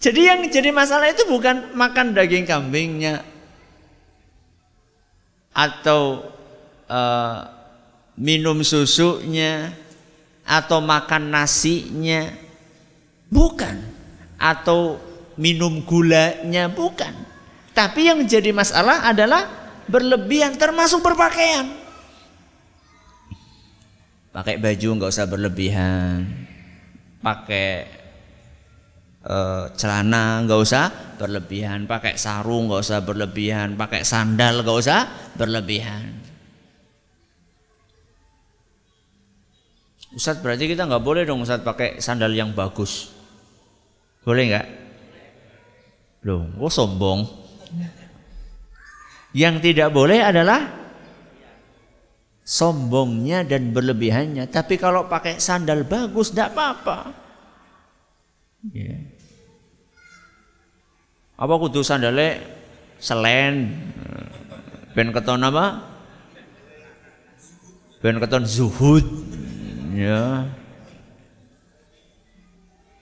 Jadi 0.00 0.20
yang 0.24 0.40
jadi 0.48 0.72
masalah 0.72 1.12
itu 1.12 1.28
bukan 1.28 1.76
makan 1.76 2.16
daging 2.16 2.48
kambingnya 2.48 3.20
atau 5.52 6.24
uh, 6.88 7.44
minum 8.16 8.64
susunya 8.64 9.76
atau 10.48 10.80
makan 10.80 11.28
nasinya. 11.28 12.32
Bukan. 13.28 13.76
Atau 14.40 14.96
minum 15.36 15.84
gulanya 15.84 16.72
bukan. 16.72 17.12
Tapi 17.76 18.08
yang 18.08 18.24
jadi 18.24 18.56
masalah 18.56 19.04
adalah 19.04 19.46
berlebihan 19.84 20.56
termasuk 20.56 21.04
berpakaian. 21.04 21.68
Pakai 24.32 24.56
baju 24.56 24.88
nggak 24.96 25.12
usah 25.12 25.28
berlebihan. 25.28 26.24
Pakai 27.20 27.99
uh, 29.26 29.72
celana 29.76 30.44
nggak 30.44 30.60
usah 30.60 30.84
berlebihan, 31.20 31.84
pakai 31.84 32.16
sarung 32.16 32.70
nggak 32.70 32.82
usah 32.84 32.98
berlebihan, 33.04 33.76
pakai 33.76 34.06
sandal 34.06 34.64
nggak 34.64 34.78
usah 34.80 35.00
berlebihan. 35.36 36.20
Ustaz 40.10 40.42
berarti 40.42 40.66
kita 40.66 40.90
nggak 40.90 41.04
boleh 41.06 41.22
dong 41.22 41.46
Ustaz 41.46 41.62
pakai 41.62 42.02
sandal 42.02 42.34
yang 42.34 42.50
bagus. 42.50 43.14
Boleh 44.26 44.44
nggak? 44.50 44.66
Loh, 46.26 46.44
kok 46.50 46.72
sombong? 46.74 47.20
Yang 49.30 49.70
tidak 49.70 49.94
boleh 49.94 50.20
adalah 50.20 50.66
sombongnya 52.42 53.46
dan 53.46 53.70
berlebihannya. 53.70 54.50
Tapi 54.50 54.74
kalau 54.74 55.06
pakai 55.06 55.38
sandal 55.38 55.86
bagus, 55.86 56.34
tidak 56.34 56.58
apa-apa. 56.58 57.29
Ya. 58.68 59.00
Apa 61.40 61.56
kudu 61.56 61.80
sandale 61.80 62.44
selen 63.00 63.72
ben 64.92 65.08
keton 65.08 65.40
apa? 65.40 65.80
Ben 68.04 68.20
keton 68.20 68.44
zuhud. 68.44 69.04
Ya. 69.96 70.44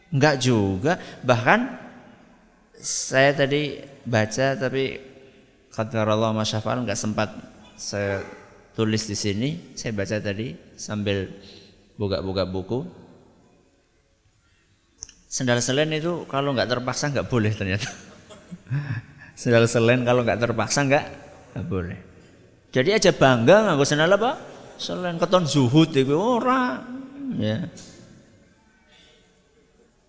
Enggak 0.09 0.40
juga, 0.40 0.97
bahkan 1.21 1.77
saya 2.81 3.35
tadi 3.37 3.83
baca 4.09 4.57
tapi 4.57 4.97
kata 5.68 6.09
Allah 6.09 6.33
masyafal 6.33 6.81
enggak 6.81 6.97
sempat 6.97 7.29
saya 7.77 8.25
tulis 8.73 9.05
di 9.05 9.12
sini, 9.18 9.49
saya 9.77 9.92
baca 9.92 10.16
tadi 10.16 10.57
sambil 10.81 11.29
buka-buka 12.01 12.49
buku 12.49 12.88
Sendal 15.28 15.60
selen 15.60 15.92
itu 15.92 16.24
kalau 16.24 16.56
nggak 16.56 16.72
terpaksa 16.72 17.12
nggak 17.12 17.28
boleh 17.28 17.52
ternyata. 17.52 17.84
sendal 19.40 19.68
selen 19.68 20.02
kalau 20.08 20.24
nggak 20.24 20.40
terpaksa 20.40 20.88
nggak 20.88 21.04
nggak 21.52 21.66
boleh. 21.68 21.98
Jadi 22.72 22.96
aja 22.96 23.12
bangga 23.12 23.76
nggak 23.76 23.84
sendal 23.84 24.16
apa? 24.16 24.40
Selen 24.80 25.20
keton 25.20 25.44
zuhud 25.44 25.92
itu 25.92 26.16
orang. 26.16 26.80
Ya. 27.36 27.68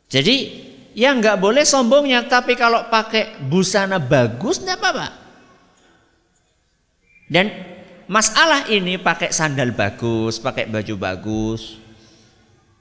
Jadi 0.07 0.35
yang 0.95 1.19
nggak 1.19 1.37
boleh 1.37 1.67
sombongnya, 1.67 2.25
tapi 2.25 2.55
kalau 2.55 2.87
pakai 2.87 3.43
busana 3.43 3.99
bagus 3.99 4.63
nggak 4.63 4.79
apa-apa. 4.79 5.07
Dan 7.29 7.51
masalah 8.09 8.65
ini 8.73 8.97
pakai 8.97 9.29
sandal 9.29 9.69
bagus, 9.69 10.41
pakai 10.41 10.65
baju 10.65 10.95
bagus, 10.97 11.77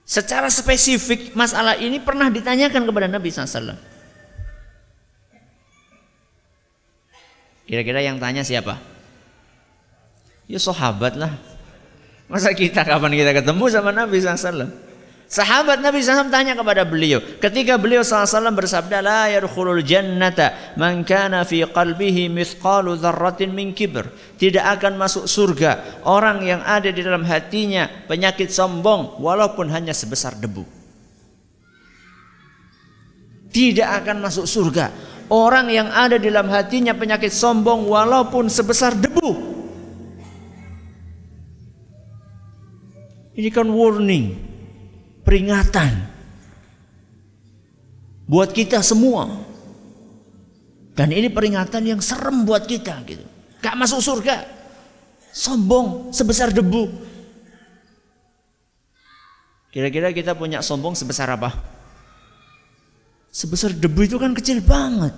Secara 0.09 0.49
spesifik 0.49 1.37
masalah 1.37 1.77
ini 1.77 2.01
pernah 2.01 2.33
ditanyakan 2.33 2.89
kepada 2.89 3.13
Nabi 3.13 3.29
SAW. 3.29 3.77
Kira-kira 7.69 8.01
yang 8.01 8.17
tanya 8.17 8.41
siapa? 8.41 8.81
Ya 10.49 10.57
sahabat 10.57 11.13
lah. 11.21 11.37
Masa 12.25 12.57
kita 12.57 12.89
kapan 12.89 13.13
kita 13.13 13.37
ketemu 13.37 13.65
sama 13.69 13.93
Nabi 13.93 14.17
SAW? 14.25 14.88
Sahabat 15.29 15.85
Nabi 15.85 16.01
SAW 16.01 16.33
tanya 16.33 16.57
kepada 16.57 16.89
beliau. 16.89 17.21
Ketika 17.21 17.77
beliau 17.77 18.01
SAW 18.01 18.49
bersabda, 18.49 19.05
La 19.05 19.29
yarkhulul 19.29 19.85
jannata 19.85 20.73
man 20.81 21.05
kana 21.05 21.45
fi 21.45 21.69
qalbihi 21.69 22.33
mithqalu 22.33 22.97
dharratin 22.97 23.53
min 23.53 23.77
kibr. 23.77 24.09
Tidak 24.41 24.65
akan 24.65 24.97
masuk 24.97 25.29
surga 25.29 26.01
orang 26.09 26.41
yang 26.49 26.65
ada 26.65 26.89
di 26.89 27.05
dalam 27.05 27.29
hatinya 27.29 28.09
penyakit 28.09 28.49
sombong 28.49 29.21
walaupun 29.21 29.69
hanya 29.69 29.93
sebesar 29.93 30.33
debu. 30.33 30.65
Tidak 33.53 33.85
akan 33.85 34.25
masuk 34.25 34.49
surga 34.49 34.89
orang 35.29 35.69
yang 35.69 35.93
ada 35.93 36.17
di 36.17 36.33
dalam 36.33 36.49
hatinya 36.49 36.97
penyakit 36.97 37.37
sombong 37.37 37.85
walaupun 37.85 38.49
sebesar 38.49 38.97
debu. 38.97 39.61
Ini 43.37 43.53
kan 43.53 43.69
warning, 43.69 44.48
peringatan 45.29 45.93
buat 48.25 48.49
kita 48.49 48.81
semua. 48.81 49.45
Dan 50.97 51.13
ini 51.13 51.29
peringatan 51.29 51.85
yang 51.85 52.01
serem 52.01 52.49
buat 52.49 52.65
kita 52.65 53.05
gitu. 53.05 53.23
Gak 53.61 53.77
masuk 53.77 54.01
surga. 54.01 54.49
Sombong 55.31 56.11
sebesar 56.11 56.51
debu. 56.51 56.91
Kira-kira 59.69 60.11
kita 60.11 60.33
punya 60.33 60.65
sombong 60.65 60.97
sebesar 60.97 61.29
apa? 61.29 61.55
Sebesar 63.29 63.77
debu 63.77 64.01
itu 64.09 64.17
kan 64.17 64.33
kecil 64.33 64.65
banget. 64.65 65.13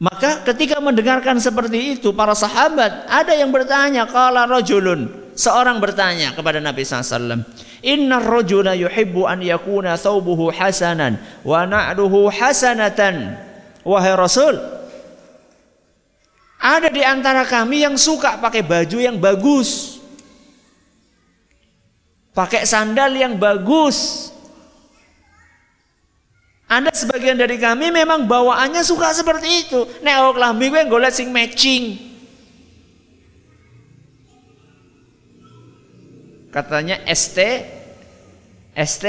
Maka 0.00 0.42
ketika 0.50 0.82
mendengarkan 0.82 1.38
seperti 1.38 2.00
itu 2.00 2.10
para 2.10 2.34
sahabat 2.34 3.06
ada 3.06 3.30
yang 3.38 3.54
bertanya 3.54 4.10
qala 4.10 4.48
rajulun 4.50 5.30
seorang 5.38 5.78
bertanya 5.78 6.34
kepada 6.34 6.58
Nabi 6.58 6.82
SAW 6.82 7.46
Inna 7.84 8.16
rajula 8.16 8.72
yuhibbu 8.72 9.28
an 9.28 9.44
yakuna 9.44 10.00
thawbuhu 10.00 10.48
hasanan 10.48 11.20
wa 11.44 11.68
na'duhu 11.68 12.32
hasanatan 12.32 13.36
wahai 13.84 14.16
Rasul 14.16 14.56
ada 16.56 16.88
di 16.88 17.04
antara 17.04 17.44
kami 17.44 17.84
yang 17.84 18.00
suka 18.00 18.40
pakai 18.40 18.64
baju 18.64 18.96
yang 18.96 19.20
bagus 19.20 20.00
pakai 22.32 22.64
sandal 22.64 23.12
yang 23.12 23.36
bagus 23.36 24.32
ada 26.64 26.88
sebagian 26.90 27.36
dari 27.36 27.60
kami 27.60 27.92
memang 27.92 28.24
bawaannya 28.24 28.80
suka 28.82 29.12
seperti 29.14 29.68
itu. 29.68 29.84
Nek 30.02 30.14
awak 30.16 30.36
lambi 30.42 30.72
gue 30.72 30.82
golek 30.88 31.14
sing 31.14 31.30
matching. 31.30 32.00
Katanya 36.50 36.98
ST 37.10 37.38
ST 38.74 39.06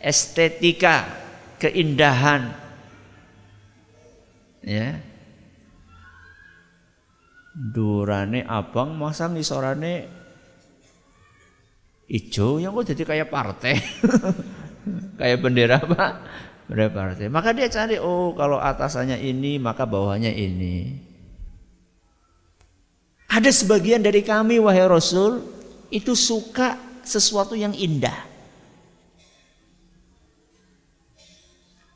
estetika 0.00 1.04
keindahan. 1.60 2.52
Ya. 4.64 5.00
Durane 7.54 8.42
abang 8.42 8.98
masa 8.98 9.30
ngisorane 9.30 10.10
ijo 12.10 12.58
yang 12.58 12.74
kok 12.74 12.92
jadi 12.92 13.02
kayak 13.04 13.28
partai. 13.30 13.78
kayak 15.20 15.38
bendera 15.40 15.78
apa? 15.78 16.24
Bendera 16.66 16.90
partai. 16.90 17.30
Maka 17.30 17.54
dia 17.54 17.70
cari, 17.70 17.96
oh 18.00 18.34
kalau 18.34 18.58
atasannya 18.58 19.20
ini, 19.22 19.60
maka 19.62 19.86
bawahnya 19.86 20.32
ini. 20.32 20.98
Ada 23.30 23.50
sebagian 23.50 24.02
dari 24.02 24.22
kami, 24.22 24.58
wahai 24.62 24.86
Rasul, 24.86 25.42
itu 25.90 26.14
suka 26.14 26.78
sesuatu 27.02 27.54
yang 27.54 27.74
indah. 27.74 28.33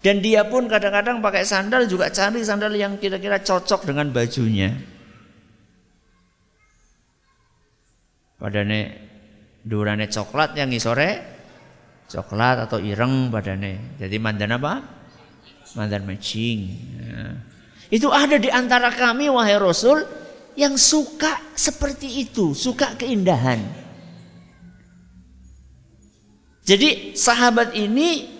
Dan 0.08 0.24
dia 0.24 0.48
pun 0.48 0.64
kadang-kadang 0.64 1.20
pakai 1.20 1.44
sandal 1.44 1.84
juga 1.84 2.08
cari 2.08 2.40
sandal 2.40 2.72
yang 2.72 2.96
kira-kira 2.96 3.44
cocok 3.44 3.92
dengan 3.92 4.08
bajunya. 4.08 4.72
Padane 8.40 8.80
durane 9.60 10.08
coklat 10.08 10.56
yang 10.56 10.72
isore 10.72 11.20
coklat 12.08 12.64
atau 12.64 12.80
ireng 12.80 13.28
badannya. 13.28 14.00
Jadi 14.00 14.16
mandan 14.16 14.56
apa? 14.56 14.80
Mandan 15.76 16.08
matching. 16.08 16.72
Ya. 17.04 17.44
Itu 17.92 18.08
ada 18.08 18.40
di 18.40 18.48
antara 18.48 18.88
kami 18.88 19.28
wahai 19.28 19.60
Rasul 19.60 20.08
yang 20.56 20.80
suka 20.80 21.52
seperti 21.52 22.24
itu, 22.24 22.56
suka 22.56 22.96
keindahan. 22.96 23.60
Jadi 26.64 27.12
sahabat 27.12 27.76
ini 27.76 28.37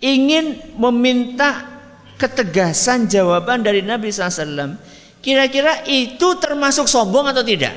ingin 0.00 0.76
meminta 0.76 1.76
ketegasan 2.16 3.08
jawaban 3.08 3.64
dari 3.64 3.84
Nabi 3.84 4.08
SAW. 4.12 4.76
Kira-kira 5.20 5.82
itu 5.88 6.38
termasuk 6.38 6.86
sombong 6.86 7.28
atau 7.32 7.42
tidak? 7.42 7.74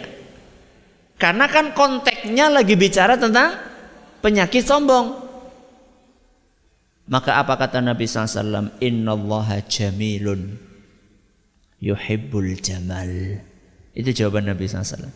Karena 1.20 1.52
kan 1.52 1.76
konteksnya 1.76 2.48
lagi 2.48 2.80
bicara 2.80 3.20
tentang 3.20 3.58
penyakit 4.24 4.64
sombong. 4.64 5.28
Maka 7.10 7.42
apa 7.42 7.58
kata 7.58 7.82
Nabi 7.82 8.06
SAW? 8.06 8.78
Inna 8.80 9.18
Allah 9.18 9.66
jamilun 9.66 10.56
yuhibbul 11.82 12.54
jamal. 12.62 13.42
Itu 13.98 14.14
jawaban 14.14 14.48
Nabi 14.48 14.70
SAW. 14.70 15.10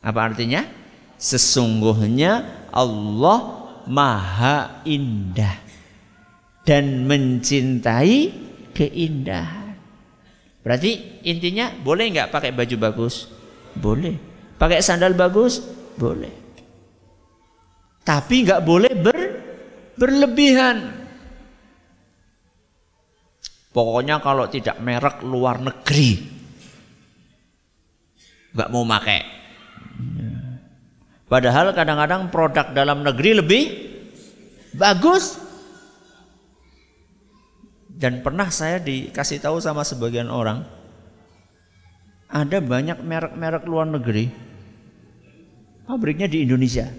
Apa 0.00 0.20
artinya? 0.32 0.64
Sesungguhnya 1.20 2.42
Allah 2.72 3.70
maha 3.86 4.82
indah 4.88 5.63
dan 6.64 7.04
mencintai 7.04 8.32
keindahan. 8.72 9.76
Berarti 10.64 11.20
intinya 11.28 11.68
boleh 11.70 12.08
nggak 12.08 12.32
pakai 12.32 12.50
baju 12.56 12.76
bagus? 12.80 13.28
Boleh. 13.76 14.16
Pakai 14.56 14.80
sandal 14.80 15.12
bagus? 15.12 15.60
Boleh. 16.00 16.32
Tapi 18.00 18.48
nggak 18.48 18.64
boleh 18.64 18.92
ber, 18.96 19.18
berlebihan. 20.00 21.04
Pokoknya 23.74 24.22
kalau 24.24 24.48
tidak 24.48 24.78
merek 24.80 25.20
luar 25.26 25.58
negeri, 25.58 26.22
nggak 28.54 28.70
mau 28.70 28.86
pakai. 28.86 29.20
Padahal 31.26 31.74
kadang-kadang 31.74 32.30
produk 32.30 32.70
dalam 32.70 33.02
negeri 33.02 33.30
lebih 33.34 33.64
bagus. 34.78 35.43
Dan 37.94 38.26
pernah 38.26 38.50
saya 38.50 38.82
dikasih 38.82 39.38
tahu 39.38 39.62
sama 39.62 39.86
sebagian 39.86 40.26
orang, 40.26 40.66
ada 42.26 42.58
banyak 42.58 42.98
merek-merek 43.06 43.62
luar 43.70 43.86
negeri, 43.86 44.26
pabriknya 45.86 46.26
di 46.26 46.42
Indonesia. 46.42 46.90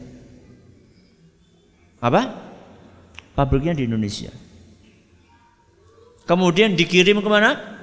Apa? 1.99 2.21
Pabriknya 3.35 3.75
di 3.75 3.83
Indonesia. 3.83 4.31
Kemudian 6.23 6.79
dikirim 6.79 7.19
ke 7.19 7.29
mana? 7.29 7.75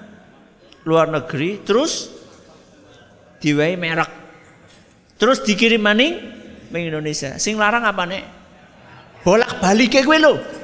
Luar 0.88 1.12
negeri, 1.12 1.60
terus 1.60 2.08
diwai 3.44 3.76
merek. 3.76 4.08
Terus 5.20 5.44
dikirim 5.44 5.78
maning 5.78 6.14
ke 6.72 6.78
Indonesia. 6.80 7.36
Sing 7.36 7.60
larang 7.60 7.84
apa 7.84 8.02
nek? 8.08 8.24
Bolak 9.22 9.60
balik 9.60 9.94
ke 9.94 10.00
gue 10.02 10.18
lo. 10.18 10.61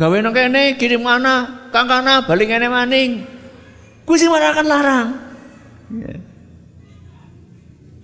Gawe 0.00 0.16
nang 0.24 0.32
kene 0.32 0.80
kirim 0.80 1.04
mana? 1.04 1.68
Kang 1.68 1.84
kana 1.84 2.24
balik 2.24 2.48
kene 2.48 2.72
maning. 2.72 3.28
Kuwi 4.08 4.16
sing 4.16 4.32
kan 4.32 4.64
larang. 4.64 5.08
Iya. 5.92 6.16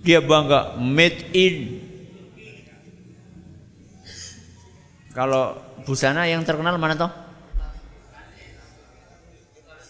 Dia 0.05 0.19
bangga 0.21 0.77
made 0.77 1.33
in 1.33 1.83
Kalau 5.17 5.57
busana 5.81 6.29
yang 6.29 6.45
terkenal 6.45 6.77
mana 6.77 6.93
toh? 6.93 7.09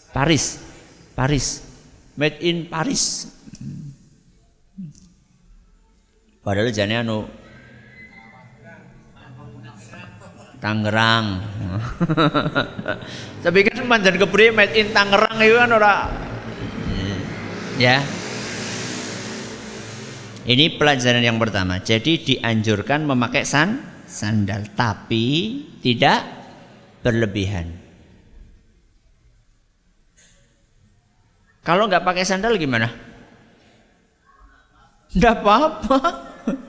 Paris. 0.08 0.64
Paris. 1.12 1.60
Made 2.16 2.40
in 2.40 2.64
Paris. 2.72 3.28
Padahal 6.40 6.72
jane 6.72 6.96
anu 6.96 7.28
Tangerang. 10.58 11.38
Tapi 13.46 13.58
kan 13.62 13.86
manjan 13.86 14.18
kepri 14.18 14.50
made 14.50 14.74
in 14.74 14.90
Tangerang 14.90 15.38
itu 15.38 15.54
kan 15.54 15.70
ora 15.70 15.94
ya. 17.78 18.02
Ini 20.48 20.80
pelajaran 20.80 21.22
yang 21.22 21.38
pertama. 21.38 21.78
Jadi 21.78 22.24
dianjurkan 22.24 23.04
memakai 23.06 23.44
san 23.44 23.84
sandal 24.08 24.72
tapi 24.74 25.60
tidak 25.84 26.24
berlebihan. 27.04 27.68
Kalau 31.62 31.84
nggak 31.84 32.00
pakai 32.00 32.24
sandal 32.24 32.56
gimana? 32.56 32.88
Tidak 35.12 35.34
apa-apa. 35.44 36.00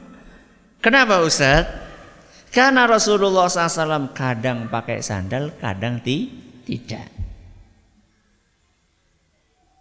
Kenapa 0.83 1.23
Ustaz? 1.23 1.78
Karena 2.49 2.89
Rasulullah 2.89 3.45
SAW 3.45 4.09
kadang 4.17 4.73
pakai 4.73 5.05
sandal, 5.05 5.53
kadang 5.61 6.01
ti 6.01 6.29
tidak. 6.65 7.05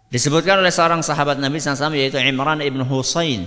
Disebutkan 0.09 0.61
oleh 0.61 0.73
seorang 0.73 1.05
sahabat 1.05 1.37
Nabi 1.37 1.61
SAW 1.61 1.93
yaitu 1.93 2.17
Imran 2.17 2.65
ibn 2.65 2.81
Husain 2.81 3.45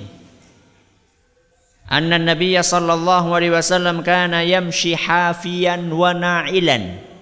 anna 1.92 2.16
Nabiya 2.16 2.64
sallallahu 2.64 3.36
alaihi 3.36 3.52
wasallam 3.52 4.00
kana 4.00 4.40
yamshi 4.40 4.96
hafiyan 4.96 5.92
wa 5.92 6.16
na'ilan. 6.16 7.12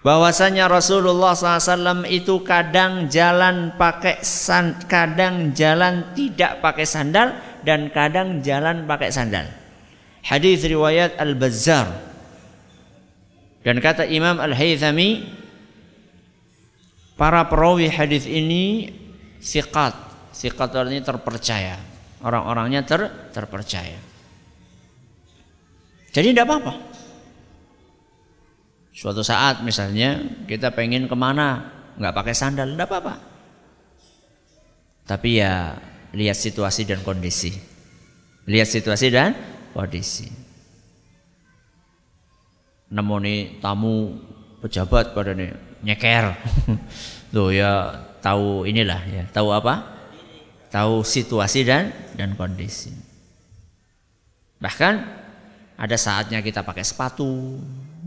bahwasanya 0.00 0.64
Rasulullah 0.72 1.36
SAW 1.36 2.08
itu 2.08 2.40
kadang 2.40 3.12
jalan 3.12 3.76
pakai 3.76 4.24
san, 4.24 4.80
kadang 4.88 5.52
jalan 5.52 6.16
tidak 6.16 6.64
pakai 6.64 6.88
sandal 6.88 7.36
dan 7.60 7.92
kadang 7.92 8.40
jalan 8.40 8.88
pakai 8.88 9.12
sandal. 9.12 9.59
Hadis 10.20 10.64
riwayat 10.64 11.16
Al 11.16 11.32
Bazzar 11.36 12.10
dan 13.60 13.76
kata 13.80 14.08
Imam 14.08 14.40
Al 14.40 14.56
Haythami 14.56 15.24
para 17.20 17.44
perawi 17.44 17.92
hadis 17.92 18.24
ini 18.24 18.88
siqat, 19.40 19.92
siqat 20.32 20.72
artinya 20.72 21.04
terpercaya, 21.04 21.76
orang-orangnya 22.24 22.80
ter, 22.88 23.04
terpercaya. 23.32 24.00
Jadi 26.10 26.32
tidak 26.32 26.48
apa-apa. 26.48 26.74
Suatu 28.96 29.20
saat 29.20 29.60
misalnya 29.60 30.20
kita 30.48 30.72
pengen 30.72 31.08
ke 31.08 31.16
mana 31.16 31.72
nggak 32.00 32.16
pakai 32.16 32.34
sandal, 32.36 32.72
tidak 32.72 32.88
apa-apa. 32.88 33.14
Tapi 35.04 35.30
ya 35.36 35.76
lihat 36.16 36.36
situasi 36.36 36.88
dan 36.88 37.04
kondisi. 37.04 37.52
Lihat 38.48 38.68
situasi 38.68 39.12
dan 39.12 39.36
kondisi. 39.72 40.30
Nemoni 42.90 43.62
tamu 43.62 44.18
pejabat 44.58 45.14
pada 45.14 45.34
nih 45.34 45.54
nyeker. 45.86 46.34
Tuh 47.34 47.54
ya 47.54 47.94
tahu 48.18 48.66
inilah 48.66 49.00
ya, 49.06 49.22
tahu 49.30 49.54
apa? 49.54 49.86
Tahu 50.70 51.06
situasi 51.06 51.62
dan 51.62 51.94
dan 52.18 52.34
kondisi. 52.34 52.90
Bahkan 54.58 54.94
ada 55.80 55.96
saatnya 55.96 56.42
kita 56.44 56.60
pakai 56.66 56.84
sepatu, 56.84 57.56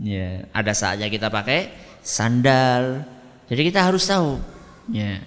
Ya, 0.02 0.50
ada 0.50 0.74
saatnya 0.74 1.06
kita 1.06 1.30
pakai 1.30 1.70
sandal. 2.02 3.06
Jadi 3.46 3.62
kita 3.70 3.86
harus 3.86 4.02
tahu. 4.08 4.42
Ya. 4.90 5.22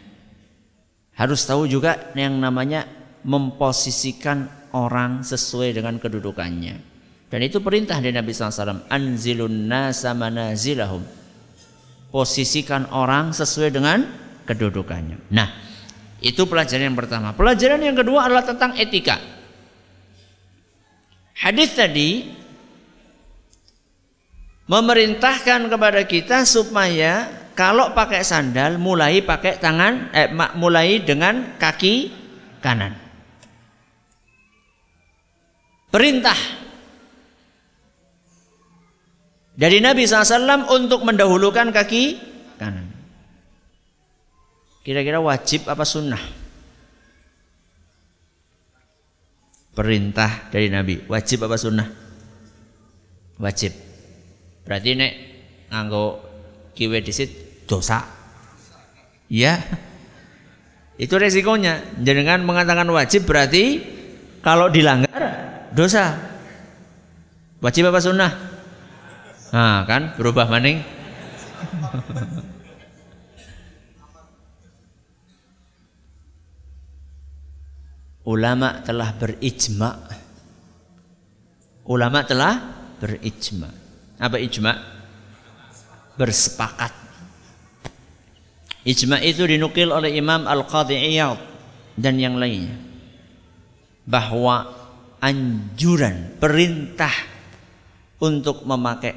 Harus 1.16 1.48
tahu 1.48 1.70
juga 1.70 2.12
yang 2.18 2.36
namanya 2.36 2.84
memposisikan 3.24 4.52
orang 4.78 5.26
sesuai 5.26 5.74
dengan 5.74 5.98
kedudukannya. 5.98 6.76
Dan 7.28 7.40
itu 7.44 7.60
perintah 7.60 7.98
dari 8.00 8.14
Nabi 8.14 8.32
SAW. 8.32 8.88
Anzilun 8.88 9.68
nasa 9.68 10.14
manazilahum. 10.14 11.04
Posisikan 12.08 12.88
orang 12.94 13.36
sesuai 13.36 13.70
dengan 13.74 14.06
kedudukannya. 14.48 15.28
Nah, 15.34 15.50
itu 16.24 16.48
pelajaran 16.48 16.94
yang 16.94 16.98
pertama. 16.98 17.36
Pelajaran 17.36 17.84
yang 17.84 17.98
kedua 17.98 18.32
adalah 18.32 18.48
tentang 18.48 18.80
etika. 18.80 19.20
Hadis 21.38 21.76
tadi 21.78 22.32
memerintahkan 24.66 25.70
kepada 25.70 26.02
kita 26.08 26.48
supaya 26.48 27.30
kalau 27.54 27.94
pakai 27.94 28.22
sandal 28.26 28.78
mulai 28.82 29.22
pakai 29.22 29.58
tangan 29.62 30.14
eh, 30.16 30.30
mulai 30.58 31.02
dengan 31.02 31.60
kaki 31.62 32.10
kanan. 32.64 33.07
Perintah 35.98 36.38
dari 39.58 39.82
Nabi 39.82 40.06
SAW 40.06 40.70
untuk 40.70 41.02
mendahulukan 41.02 41.74
kaki 41.74 42.04
kanan. 42.62 42.86
Kira-kira 44.86 45.18
wajib 45.18 45.66
apa 45.66 45.82
sunnah? 45.82 46.22
Perintah 49.74 50.54
dari 50.54 50.70
Nabi. 50.70 51.02
Wajib 51.10 51.50
apa 51.50 51.58
sunnah? 51.58 51.90
Wajib. 53.42 53.74
Berarti 54.70 54.94
nek 54.94 55.14
nganggo 55.74 56.22
kiwe 56.78 57.02
disit 57.02 57.66
dosa. 57.66 58.06
Ya. 59.34 59.66
Itu 61.02 61.18
resikonya. 61.18 61.98
Jangan 62.06 62.46
mengatakan 62.46 62.86
wajib 62.94 63.26
berarti 63.26 63.82
kalau 64.46 64.70
dilanggar 64.70 65.57
dosa. 65.78 66.18
Wajib 67.62 67.86
apa 67.94 68.02
sunnah? 68.02 68.34
Nah, 69.54 69.86
kan 69.86 70.18
berubah 70.18 70.50
maning. 70.50 70.82
Ulama 78.34 78.82
telah 78.82 79.14
berijma. 79.14 79.94
Ulama 81.88 82.26
telah 82.26 82.60
berijma 82.98 83.88
apa 84.18 84.38
ijma? 84.42 84.74
Bersepakat. 86.18 86.94
Ijma 88.88 89.22
itu 89.22 89.46
dinukil 89.46 89.94
oleh 89.94 90.18
Imam 90.18 90.50
Al-Qadhi 90.50 91.22
dan 91.98 92.16
yang 92.18 92.42
lainnya. 92.42 92.74
Bahwa 94.08 94.77
anjuran, 95.22 96.38
perintah 96.38 97.14
untuk 98.22 98.66
memakai 98.66 99.14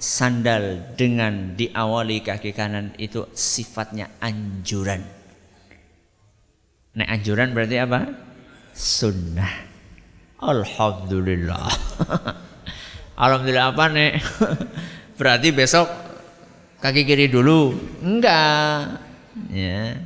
sandal 0.00 0.94
dengan 0.96 1.56
diawali 1.56 2.20
kaki 2.20 2.52
kanan 2.52 2.92
itu 3.00 3.24
sifatnya 3.32 4.20
anjuran. 4.20 5.00
Nah 6.94 7.06
anjuran 7.08 7.56
berarti 7.56 7.76
apa? 7.80 8.00
Sunnah. 8.76 9.54
Alhamdulillah. 10.44 11.72
Alhamdulillah 13.24 13.70
apa 13.72 13.84
nek? 13.88 14.12
Berarti 15.18 15.54
besok 15.54 15.86
kaki 16.82 17.06
kiri 17.06 17.30
dulu? 17.30 17.70
Enggak. 18.02 18.98
Ya. 19.54 20.02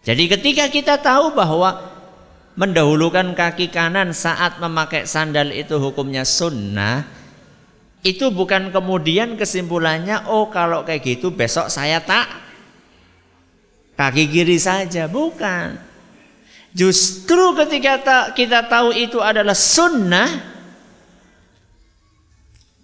Jadi 0.00 0.24
ketika 0.32 0.64
kita 0.72 0.96
tahu 0.96 1.36
bahwa 1.36 1.99
mendahulukan 2.60 3.32
kaki 3.32 3.72
kanan 3.72 4.12
saat 4.12 4.60
memakai 4.60 5.08
sandal 5.08 5.48
itu 5.48 5.80
hukumnya 5.80 6.28
sunnah, 6.28 7.08
itu 8.04 8.28
bukan 8.28 8.68
kemudian 8.68 9.40
kesimpulannya 9.40 10.28
oh 10.28 10.52
kalau 10.52 10.84
kayak 10.84 11.00
gitu 11.00 11.32
besok 11.32 11.72
saya 11.72 12.04
tak 12.04 12.28
kaki 13.96 14.28
kiri 14.28 14.60
saja, 14.60 15.08
bukan. 15.08 15.80
Justru 16.76 17.56
ketika 17.56 18.28
kita 18.36 18.68
tahu 18.68 18.92
itu 18.92 19.24
adalah 19.24 19.56
sunnah, 19.56 20.28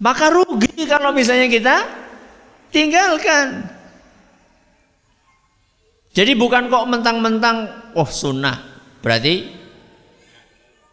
maka 0.00 0.32
rugi 0.32 0.88
kalau 0.88 1.12
misalnya 1.12 1.52
kita 1.52 1.76
tinggalkan. 2.72 3.76
Jadi 6.16 6.32
bukan 6.32 6.72
kok 6.72 6.88
mentang-mentang, 6.88 7.92
oh 7.92 8.08
sunnah, 8.08 8.56
berarti 9.04 9.65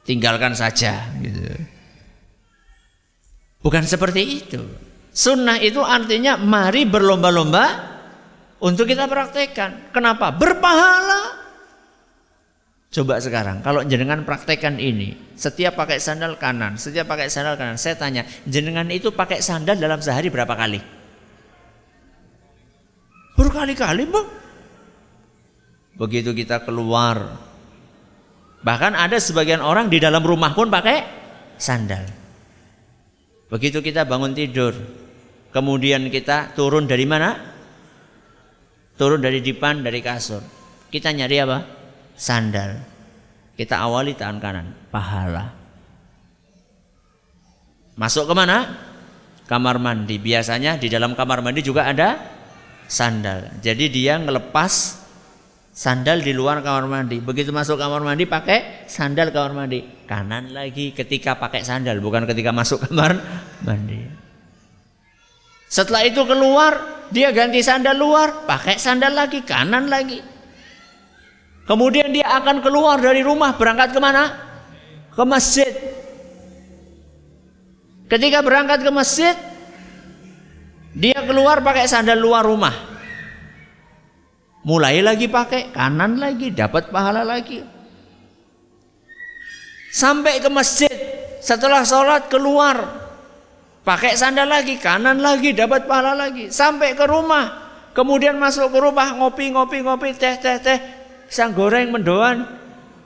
tinggalkan 0.03 0.55
saja. 0.55 1.09
Gitu. 1.19 1.47
Bukan 3.63 3.83
seperti 3.87 4.21
itu. 4.43 4.61
Sunnah 5.13 5.61
itu 5.61 5.79
artinya 5.79 6.35
mari 6.35 6.83
berlomba-lomba 6.83 7.65
untuk 8.63 8.87
kita 8.87 9.07
praktekkan. 9.07 9.93
Kenapa? 9.95 10.31
Berpahala. 10.35 11.43
Coba 12.93 13.17
sekarang, 13.17 13.65
kalau 13.65 13.81
jenengan 13.81 14.21
praktekkan 14.21 14.77
ini, 14.77 15.33
setiap 15.33 15.73
pakai 15.73 15.97
sandal 15.97 16.37
kanan, 16.37 16.77
setiap 16.77 17.09
pakai 17.09 17.25
sandal 17.25 17.57
kanan, 17.57 17.73
saya 17.73 17.97
tanya, 17.97 18.21
jenengan 18.45 18.85
itu 18.93 19.09
pakai 19.09 19.41
sandal 19.41 19.81
dalam 19.81 19.97
sehari 19.97 20.29
berapa 20.29 20.53
kali? 20.53 20.77
Berkali-kali, 23.33 24.03
Bang. 24.05 24.29
Begitu 25.97 26.37
kita 26.37 26.61
keluar, 26.61 27.33
bahkan 28.63 28.95
ada 28.95 29.19
sebagian 29.19 29.59
orang 29.59 29.91
di 29.91 29.99
dalam 29.99 30.23
rumah 30.23 30.55
pun 30.55 30.71
pakai 30.71 31.03
sandal. 31.59 32.07
Begitu 33.51 33.85
kita 33.85 34.07
bangun 34.09 34.33
tidur, 34.33 34.73
kemudian 35.53 36.09
kita 36.09 36.57
turun 36.57 36.89
dari 36.89 37.05
mana? 37.05 37.37
Turun 38.97 39.21
dari 39.21 39.43
dipan, 39.43 39.85
dari 39.85 40.01
kasur. 40.01 40.41
Kita 40.89 41.13
nyari 41.13 41.37
apa? 41.43 41.59
sandal. 42.17 42.77
Kita 43.53 43.85
awali 43.85 44.17
tangan 44.17 44.37
kanan, 44.41 44.67
pahala. 44.89 45.53
Masuk 47.93 48.25
ke 48.25 48.33
mana? 48.33 48.73
Kamar 49.45 49.77
mandi. 49.77 50.17
Biasanya 50.17 50.81
di 50.81 50.89
dalam 50.89 51.13
kamar 51.13 51.45
mandi 51.45 51.61
juga 51.61 51.85
ada 51.85 52.17
sandal. 52.89 53.61
Jadi 53.61 53.85
dia 53.93 54.17
ngelepas 54.17 55.02
sandal 55.73 56.21
di 56.21 56.31
luar 56.31 56.61
kamar 56.61 56.85
mandi. 56.85 57.17
Begitu 57.17 57.49
masuk 57.49 57.81
kamar 57.81 58.05
mandi 58.05 58.29
pakai 58.29 58.85
sandal 58.85 59.33
kamar 59.33 59.65
mandi. 59.65 59.81
Kanan 60.05 60.53
lagi 60.53 60.93
ketika 60.93 61.35
pakai 61.35 61.65
sandal, 61.65 61.97
bukan 61.97 62.29
ketika 62.29 62.53
masuk 62.53 62.85
kamar 62.85 63.17
mandi. 63.65 64.05
Setelah 65.67 66.05
itu 66.05 66.21
keluar, 66.29 66.77
dia 67.09 67.33
ganti 67.33 67.65
sandal 67.65 67.97
luar, 67.97 68.45
pakai 68.45 68.77
sandal 68.77 69.17
lagi, 69.17 69.41
kanan 69.41 69.89
lagi. 69.89 70.21
Kemudian 71.65 72.13
dia 72.13 72.29
akan 72.29 72.61
keluar 72.61 73.01
dari 73.01 73.25
rumah 73.25 73.57
berangkat 73.57 73.89
ke 73.89 73.97
mana? 73.97 74.29
Ke 75.09 75.25
masjid. 75.25 75.73
Ketika 78.05 78.45
berangkat 78.45 78.85
ke 78.85 78.91
masjid, 78.93 79.33
Dia 80.93 81.25
keluar 81.25 81.65
pakai 81.65 81.89
sandal 81.89 82.21
luar 82.21 82.45
rumah. 82.45 82.92
Mulai 84.63 85.03
lagi 85.03 85.27
pakai 85.27 85.75
kanan 85.75 86.15
lagi, 86.15 86.47
dapat 86.47 86.87
pahala 86.87 87.27
lagi. 87.27 87.59
Sampai 89.91 90.39
ke 90.39 90.47
masjid, 90.47 90.89
setelah 91.43 91.83
sholat 91.83 92.31
keluar, 92.31 92.79
pakai 93.83 94.15
sandal 94.15 94.47
lagi, 94.47 94.79
kanan 94.79 95.19
lagi, 95.19 95.51
dapat 95.51 95.83
pahala 95.83 96.15
lagi. 96.15 96.47
Sampai 96.47 96.95
ke 96.95 97.03
rumah, 97.03 97.69
kemudian 97.91 98.39
masuk 98.39 98.71
ke 98.71 98.79
rumah, 98.79 99.11
ngopi, 99.19 99.51
ngopi, 99.51 99.83
ngopi, 99.83 100.15
teh, 100.15 100.39
teh, 100.39 100.57
teh, 100.63 100.79
sang 101.27 101.51
goreng, 101.51 101.91
mendoan, 101.91 102.47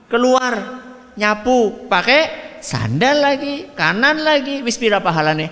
keluar, 0.08 0.80
nyapu, 1.18 1.90
pakai 1.90 2.56
sandal 2.62 3.18
lagi, 3.18 3.74
kanan 3.74 4.22
lagi, 4.22 4.62
wis 4.62 4.78
pira 4.78 5.02
pahalane? 5.02 5.50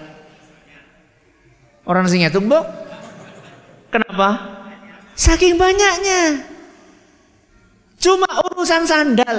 Orang 1.83 2.05
sing 2.07 2.21
ngitung. 2.21 2.47
Kenapa? 3.89 4.54
Saking 5.15 5.55
banyaknya. 5.55 6.43
Cuma 7.95 8.27
urusan 8.51 8.83
sandal 8.83 9.35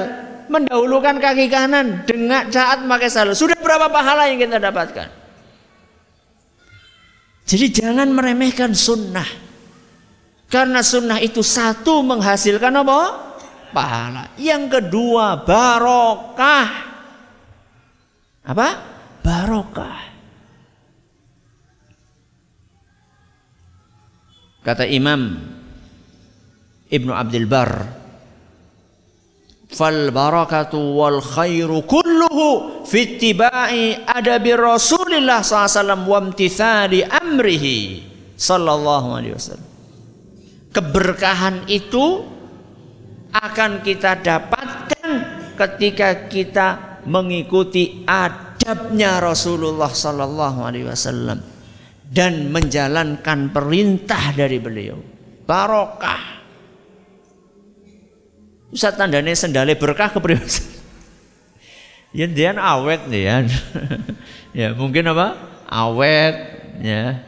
mendahulukan 0.49 1.21
kaki 1.21 1.53
kanan 1.53 2.03
dengan 2.09 2.49
saat 2.49 2.83
pakai 2.83 3.09
sandal. 3.13 3.37
Sudah 3.37 3.61
berapa 3.61 3.93
pahala 3.93 4.27
yang 4.33 4.41
kita 4.41 4.57
dapatkan? 4.57 5.09
Jadi 7.47 7.67
jangan 7.71 8.11
meremehkan 8.11 8.75
sunnah. 8.75 9.29
Karena 10.51 10.83
sunnah 10.83 11.21
itu 11.23 11.45
satu 11.45 12.03
menghasilkan 12.03 12.73
apa? 12.83 13.01
Pahala. 13.71 14.35
Yang 14.41 14.81
kedua 14.81 15.45
barokah. 15.45 16.69
Apa? 18.47 18.69
Barokah. 19.23 19.99
Kata 24.67 24.83
Imam 24.83 25.55
Ibnu 26.87 27.11
Abdul 27.11 27.47
Bar, 27.51 27.71
"Fal 29.67 30.15
barakatu 30.15 30.79
wal 30.79 31.19
khairu 31.19 31.83
kulluhu 31.83 32.83
fi 32.87 33.19
ittiba'i 33.19 34.07
adabi 34.07 34.55
Rasulillah 34.55 35.43
SAW 35.43 36.07
wa 36.07 36.19
imtithali 36.23 37.03
amrihi 37.03 38.07
sallallahu 38.39 39.09
alaihi 39.19 39.35
wasallam." 39.35 39.71
Keberkahan 40.71 41.67
itu 41.67 42.23
akan 43.33 43.83
kita 43.83 44.21
dapatkan 44.23 45.11
ketika 45.57 46.29
kita 46.29 46.69
mengikuti 47.09 48.05
adabnya 48.05 49.19
Rasulullah 49.19 49.89
sallallahu 49.89 50.59
alaihi 50.63 50.87
wasallam 50.87 51.41
dan 52.07 52.53
menjalankan 52.53 53.51
perintah 53.51 54.37
dari 54.37 54.59
beliau. 54.63 54.99
Barokah. 55.47 56.36
Ustaz 58.75 58.99
tandanya 58.99 59.33
sendale 59.37 59.79
berkah 59.79 60.11
kepribadian. 60.11 60.65
ya 62.19 62.27
dia 62.27 62.51
awet 62.57 63.07
nih 63.07 63.23
ya. 63.23 63.37
ya 64.59 64.69
mungkin 64.75 65.07
apa? 65.13 65.39
Awet 65.71 66.37
ya. 66.83 67.23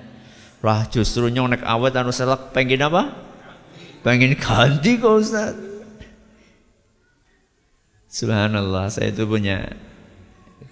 Lah 0.58 0.86
justru 0.90 1.30
nyonek 1.30 1.62
awet 1.62 1.94
anu 1.94 2.10
selak 2.10 2.50
pengen 2.50 2.82
apa? 2.82 3.14
Pengen 4.02 4.34
ganti 4.34 4.98
kok 4.98 5.22
Ustaz. 5.22 5.54
Subhanallah, 8.08 8.88
saya 8.88 9.12
itu 9.12 9.28
punya 9.28 9.68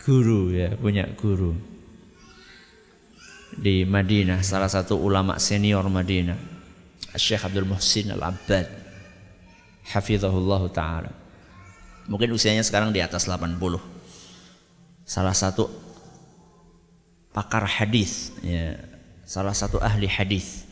guru 0.00 0.56
ya, 0.56 0.72
punya 0.72 1.04
guru 1.20 1.52
di 3.56 3.88
Madinah, 3.88 4.44
salah 4.44 4.68
satu 4.68 5.00
ulama 5.00 5.40
senior 5.40 5.88
Madinah, 5.88 6.36
Syekh 7.16 7.48
Abdul 7.48 7.64
Muhsin 7.64 8.12
Al-Abbad, 8.12 8.85
hafizahullah 9.90 10.62
taala. 10.70 11.12
Mungkin 12.06 12.30
usianya 12.30 12.62
sekarang 12.62 12.94
di 12.94 13.02
atas 13.02 13.26
80. 13.26 13.58
Salah 15.06 15.34
satu 15.34 15.70
pakar 17.34 17.66
hadis, 17.66 18.34
ya, 18.42 18.78
salah 19.26 19.54
satu 19.54 19.82
ahli 19.82 20.06
hadis. 20.06 20.66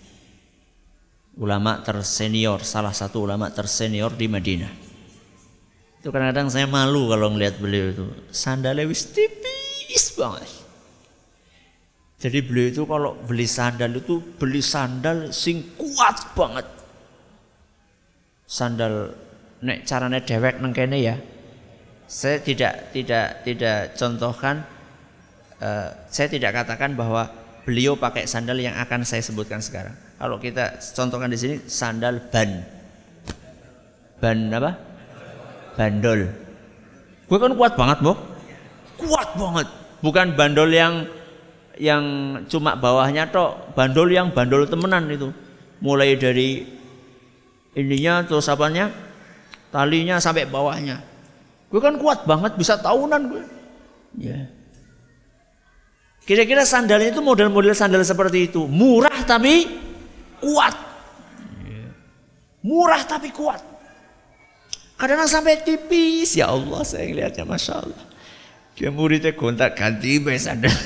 Ulama 1.35 1.83
tersenior, 1.83 2.62
salah 2.62 2.94
satu 2.94 3.27
ulama 3.27 3.50
tersenior 3.50 4.14
di 4.14 4.31
Madinah. 4.31 4.70
Itu 5.98 6.14
kadang-kadang 6.14 6.46
saya 6.46 6.70
malu 6.70 7.11
kalau 7.11 7.35
ngelihat 7.35 7.59
beliau 7.59 7.87
itu. 7.90 8.07
Sandalnya 8.31 8.87
wis 8.87 9.11
tipis 9.11 10.14
banget 10.14 10.64
jadi 12.24 12.40
beliau 12.40 12.72
itu 12.72 12.83
kalau 12.88 13.20
beli 13.20 13.44
sandal 13.44 14.00
itu 14.00 14.16
beli 14.40 14.64
sandal 14.64 15.29
sing 15.29 15.77
kuat 15.77 16.33
banget. 16.33 16.64
Sandal 18.54 19.10
nek 19.66 19.82
carane 19.82 20.22
dewek 20.22 20.62
nang 20.62 20.70
kene 20.70 21.02
ya. 21.02 21.18
Saya 22.06 22.38
tidak 22.38 22.94
tidak 22.94 23.42
tidak 23.42 23.98
contohkan 23.98 24.62
uh, 25.58 25.90
saya 26.06 26.30
tidak 26.30 26.62
katakan 26.62 26.94
bahwa 26.94 27.26
beliau 27.66 27.98
pakai 27.98 28.30
sandal 28.30 28.60
yang 28.62 28.78
akan 28.78 29.02
saya 29.02 29.26
sebutkan 29.26 29.58
sekarang. 29.58 29.96
Kalau 30.20 30.38
kita 30.38 30.78
contohkan 30.94 31.26
di 31.32 31.38
sini 31.40 31.56
sandal 31.66 32.22
ban. 32.30 32.62
Ban 34.22 34.38
apa? 34.54 34.72
Bandol. 35.74 36.30
Gue 37.26 37.38
kan 37.40 37.52
kuat 37.58 37.74
banget, 37.74 37.98
Bu. 38.04 38.14
Kuat 39.00 39.34
banget. 39.34 39.66
Bukan 40.04 40.38
bandol 40.38 40.70
yang 40.70 41.08
yang 41.74 42.04
cuma 42.46 42.78
bawahnya 42.78 43.26
tok, 43.34 43.74
bandol 43.74 44.06
yang 44.06 44.30
bandol 44.30 44.68
temenan 44.70 45.10
itu. 45.10 45.34
Mulai 45.82 46.14
dari 46.14 46.73
ininya 47.74 48.26
terus 48.26 48.46
apanya? 48.50 48.90
Talinya 49.70 50.22
sampai 50.22 50.46
bawahnya. 50.46 51.02
Gue 51.70 51.82
kan 51.82 51.98
kuat 51.98 52.22
banget 52.22 52.54
bisa 52.54 52.78
tahunan 52.78 53.20
gue. 53.26 53.44
Ya. 54.22 54.46
Kira-kira 56.24 56.64
sandalnya 56.64 57.12
itu 57.12 57.20
model-model 57.20 57.74
sandal 57.76 58.00
seperti 58.06 58.48
itu. 58.48 58.64
Murah 58.64 59.26
tapi 59.26 59.68
kuat. 60.40 60.74
Murah 62.64 63.02
tapi 63.04 63.28
kuat. 63.28 63.60
Kadang, 64.96 65.28
sampai 65.28 65.60
tipis. 65.60 66.32
Ya 66.32 66.48
Allah 66.48 66.80
saya 66.80 67.10
lihatnya 67.12 67.44
Masya 67.44 67.74
Allah. 67.76 68.04
Dia 68.74 68.88
muridnya 68.88 69.37
gontak 69.37 69.76
ganti 69.76 70.18
sandal. 70.38 70.72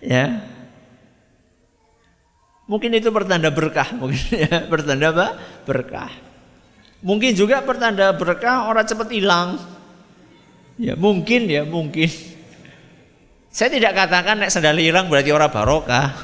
Ya. 0.00 0.40
Mungkin 2.70 2.94
itu 2.94 3.10
pertanda 3.10 3.50
berkah, 3.50 3.90
mungkin 3.98 4.46
ya, 4.46 4.70
pertanda 4.70 5.10
apa? 5.10 5.26
Berkah. 5.66 6.12
Mungkin 7.02 7.34
juga 7.34 7.66
pertanda 7.66 8.14
berkah 8.14 8.70
orang 8.70 8.86
cepat 8.86 9.10
hilang. 9.10 9.58
Ya, 10.78 10.94
mungkin 10.94 11.50
ya, 11.50 11.66
mungkin. 11.66 12.06
Saya 13.50 13.74
tidak 13.74 13.98
katakan 13.98 14.38
nek 14.38 14.54
sandal 14.54 14.78
hilang 14.78 15.10
berarti 15.10 15.34
orang 15.34 15.50
barokah. 15.50 16.14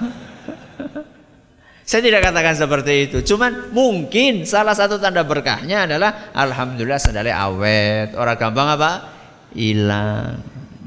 Saya 1.86 2.02
tidak 2.02 2.30
katakan 2.30 2.54
seperti 2.54 3.10
itu. 3.10 3.18
Cuman 3.22 3.70
mungkin 3.74 4.42
salah 4.42 4.74
satu 4.74 4.98
tanda 4.98 5.26
berkahnya 5.26 5.86
adalah 5.86 6.30
alhamdulillah 6.34 6.98
sandalnya 6.98 7.42
awet. 7.42 8.14
Orang 8.14 8.38
gampang 8.38 8.74
apa? 8.74 8.90
Hilang. 9.54 10.42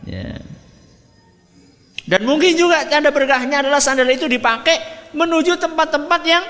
Ya. 0.07 0.39
Dan 2.09 2.25
mungkin 2.25 2.57
juga 2.57 2.89
tanda 2.89 3.13
berkahnya 3.13 3.61
adalah 3.61 3.77
sandal 3.77 4.09
itu 4.09 4.25
dipakai 4.25 4.81
menuju 5.13 5.61
tempat-tempat 5.61 6.21
yang 6.25 6.41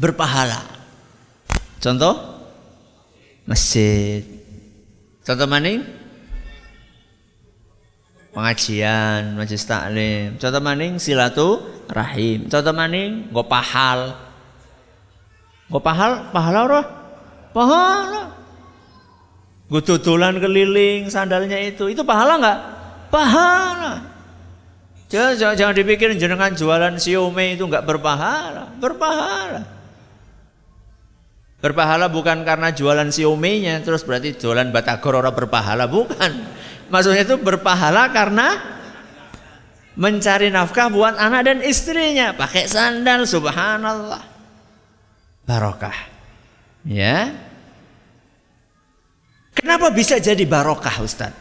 berpahala. 0.00 0.64
Contoh 1.84 2.16
masjid. 3.44 4.24
Contoh 5.20 5.44
maning 5.44 5.84
pengajian, 8.32 9.36
majelis 9.36 9.68
taklim. 9.68 10.40
Contoh 10.40 10.62
maning 10.64 10.96
rahim. 11.92 12.48
Contoh 12.48 12.72
maning 12.72 13.28
go 13.28 13.44
pahal. 13.44 14.16
Go 15.68 15.76
pahal, 15.84 16.32
pahala 16.32 16.58
ora? 16.64 16.82
Pahala. 17.52 18.32
Gue 19.68 19.84
tutulan 19.84 20.40
keliling 20.40 21.12
sandalnya 21.12 21.60
itu, 21.60 21.92
itu 21.92 22.00
pahala 22.00 22.40
nggak? 22.40 22.77
Pahala. 23.08 24.04
Jangan, 25.08 25.56
jangan, 25.56 25.74
dipikir 25.74 26.12
jenengan 26.20 26.52
jualan 26.52 27.00
siomay 27.00 27.56
itu 27.56 27.64
nggak 27.64 27.84
berpahala, 27.88 28.68
berpahala. 28.76 29.64
Berpahala 31.58 32.06
bukan 32.12 32.44
karena 32.44 32.70
jualan 32.70 33.08
siomay-nya 33.08 33.82
terus 33.82 34.04
berarti 34.04 34.36
jualan 34.36 34.68
batagor 34.68 35.16
orang 35.18 35.34
berpahala 35.34 35.88
bukan. 35.88 36.44
Maksudnya 36.92 37.24
itu 37.24 37.40
berpahala 37.40 38.12
karena 38.12 38.78
mencari 39.98 40.54
nafkah 40.54 40.86
buat 40.94 41.18
anak 41.18 41.42
dan 41.42 41.58
istrinya 41.66 42.30
pakai 42.30 42.70
sandal 42.70 43.26
subhanallah 43.26 44.22
barokah 45.42 45.98
ya 46.86 47.34
kenapa 49.58 49.90
bisa 49.90 50.22
jadi 50.22 50.38
barokah 50.46 51.02
Ustaz 51.02 51.34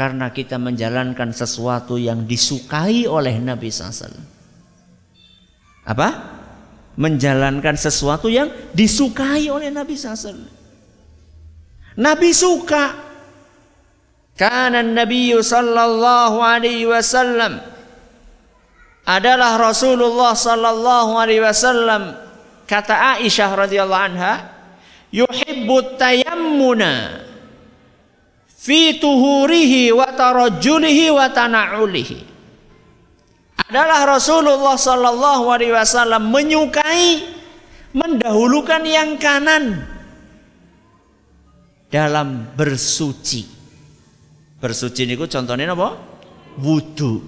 karena 0.00 0.32
kita 0.32 0.56
menjalankan 0.56 1.28
sesuatu 1.28 2.00
yang 2.00 2.24
disukai 2.24 3.04
oleh 3.04 3.36
Nabi 3.36 3.68
SAW. 3.68 4.08
Apa? 5.84 6.08
Menjalankan 6.96 7.76
sesuatu 7.76 8.32
yang 8.32 8.48
disukai 8.72 9.52
oleh 9.52 9.68
Nabi 9.68 10.00
SAW. 10.00 10.40
Nabi 12.00 12.32
suka. 12.32 13.12
Karena 14.40 14.80
Nabi 14.80 15.36
sallallahu 15.36 16.40
alaihi 16.40 16.88
wasallam 16.88 17.60
adalah 19.04 19.60
Rasulullah 19.60 20.32
sallallahu 20.32 21.12
alaihi 21.20 21.44
wasallam 21.44 22.16
kata 22.64 23.20
Aisyah 23.20 23.52
radhiyallahu 23.52 24.06
anha 24.16 24.48
yuhibbu 25.12 26.00
tayammuna 26.00 27.28
fi 28.60 29.00
tuhurihi 29.00 29.88
wa 29.96 30.12
tarajjulihi 30.12 31.08
wa 31.08 31.32
tana'ulihi 31.32 32.18
adalah 33.72 34.04
Rasulullah 34.20 34.76
sallallahu 34.76 35.48
alaihi 35.48 35.72
wasallam 35.72 36.28
menyukai 36.28 37.24
mendahulukan 37.96 38.82
yang 38.84 39.16
kanan 39.16 39.80
dalam 41.88 42.52
bersuci. 42.54 43.48
Bersuci 44.60 45.08
niku 45.08 45.24
contohnya 45.24 45.72
apa? 45.72 45.96
Wudu. 46.60 47.24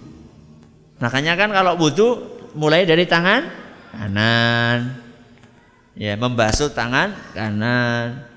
Makanya 1.01 1.35
kan 1.35 1.51
kalau 1.51 1.81
wudu 1.81 2.09
mulai 2.55 2.85
dari 2.85 3.09
tangan 3.09 3.49
kanan. 3.91 5.01
Ya, 5.97 6.15
membasuh 6.15 6.71
tangan 6.71 7.17
kanan. 7.35 8.32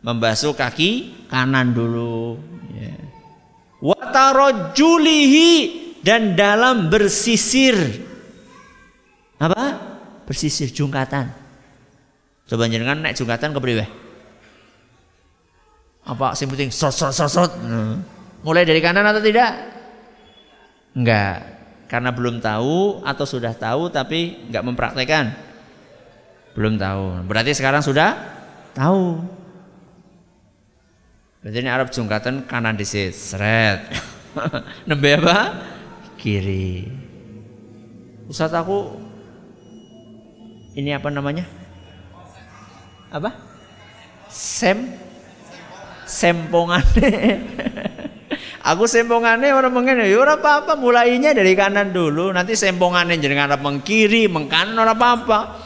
Membasuh 0.00 0.56
kaki 0.56 1.26
kanan 1.28 1.76
dulu. 1.76 2.40
Ya. 2.72 2.96
Watarojjulihi 3.84 5.52
dan 6.00 6.36
dalam 6.36 6.88
bersisir. 6.88 7.76
Apa? 9.36 9.76
Bersisir 10.24 10.72
jungkatan. 10.72 11.32
Coba 12.48 12.66
jenengan 12.66 12.98
naik 12.98 13.16
jungkatan 13.16 13.52
ke 13.52 13.60
bawah 13.60 13.88
apa 16.10 16.32
sing 16.34 16.48
penting 16.48 16.72
sot 16.72 16.90
sot 16.90 17.12
sot 17.12 17.30
sot 17.30 17.50
mulai 18.40 18.64
dari 18.64 18.80
kanan 18.80 19.04
atau 19.04 19.20
tidak 19.20 19.52
enggak 20.96 21.36
karena 21.86 22.10
belum 22.10 22.40
tahu 22.40 23.04
atau 23.04 23.24
sudah 23.28 23.52
tahu 23.52 23.92
tapi 23.92 24.48
enggak 24.50 24.64
mempraktekkan 24.64 25.24
belum 26.56 26.80
tahu 26.80 27.30
berarti 27.30 27.52
sekarang 27.54 27.84
sudah 27.84 28.16
tahu 28.72 29.20
berarti 31.40 31.58
ini 31.60 31.70
Arab 31.72 31.88
jungkatan 31.88 32.44
kanan 32.44 32.76
disit 32.76 33.16
seret. 33.16 33.88
Nembe 34.88 35.16
apa? 35.16 35.56
Kiri. 36.20 36.86
Ustaz 38.28 38.52
aku 38.54 38.94
ini 40.78 40.94
apa 40.94 41.10
namanya? 41.10 41.48
Apa? 43.10 43.34
Sem? 44.30 44.86
Sempongane. 46.06 47.10
Aku 48.60 48.84
sempongane 48.84 49.56
orang 49.56 49.72
mengene, 49.72 50.04
ya 50.04 50.20
ora 50.20 50.36
apa-apa, 50.36 50.76
mulainya 50.76 51.32
dari 51.32 51.56
kanan 51.56 51.96
dulu, 51.96 52.28
nanti 52.28 52.52
sempongane 52.52 53.16
jenengan 53.16 53.48
arep 53.48 53.64
mengkiri, 53.64 54.28
mengkanan 54.28 54.76
ora 54.76 54.92
apa-apa. 54.92 55.56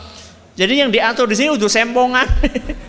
Jadi 0.54 0.78
yang 0.78 0.94
diatur 0.94 1.26
di 1.26 1.34
sini 1.34 1.50
udah 1.50 1.66
sempongan. 1.66 2.26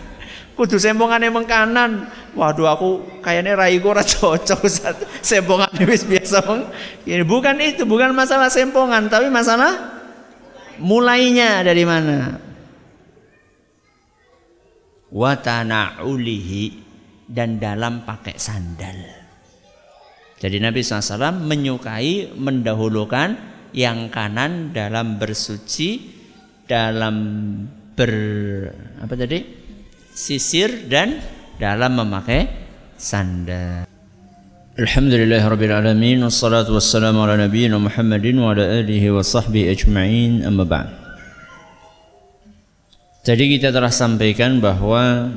kudu 0.56 0.80
sempongane 0.80 1.28
mengkanan. 1.28 2.08
Waduh 2.32 2.66
aku 2.72 2.88
kayaknya 3.20 3.54
raiku 3.54 3.92
ora 3.92 4.02
cocok 4.16 4.60
Ustaz. 4.64 4.96
Sempongane 5.20 5.84
wis 5.84 6.08
biasa 6.08 6.42
meng. 6.48 6.64
Ini 7.04 7.22
bukan 7.22 7.60
itu, 7.60 7.84
bukan 7.84 8.16
masalah 8.16 8.48
sempongan, 8.48 9.06
tapi 9.12 9.28
masalah 9.28 10.00
mulainya 10.80 11.60
dari 11.60 11.84
mana. 11.84 12.40
Wa 15.12 15.32
tana'ulihi 15.38 16.64
dan 17.28 17.60
dalam 17.60 18.02
pakai 18.02 18.34
sandal. 18.40 18.98
Jadi 20.36 20.60
Nabi 20.60 20.84
SAW 20.84 21.32
menyukai 21.32 22.36
mendahulukan 22.36 23.28
yang 23.72 24.12
kanan 24.12 24.76
dalam 24.76 25.16
bersuci, 25.16 26.12
dalam 26.68 27.16
ber 27.96 28.12
apa 29.00 29.14
tadi 29.16 29.65
sisir 30.16 30.88
dan 30.88 31.20
dalam 31.60 32.00
memakai 32.00 32.48
sandal. 32.96 33.84
Alhamdulillah 34.76 35.40
Rabbil 35.40 35.72
Alamin 35.72 36.20
Wassalatu 36.20 36.76
wassalamu 36.76 37.24
ala 37.24 37.40
nabiyyina 37.40 37.80
Muhammadin 37.80 38.36
Wa 38.36 38.52
ala 38.52 38.84
alihi 38.84 39.08
wa 39.08 39.24
sahbihi 39.24 39.72
ajma'in 39.72 40.44
Amma 40.44 40.68
ba'd 40.68 40.92
Jadi 43.24 43.56
kita 43.56 43.72
telah 43.72 43.88
sampaikan 43.88 44.60
bahwa 44.60 45.32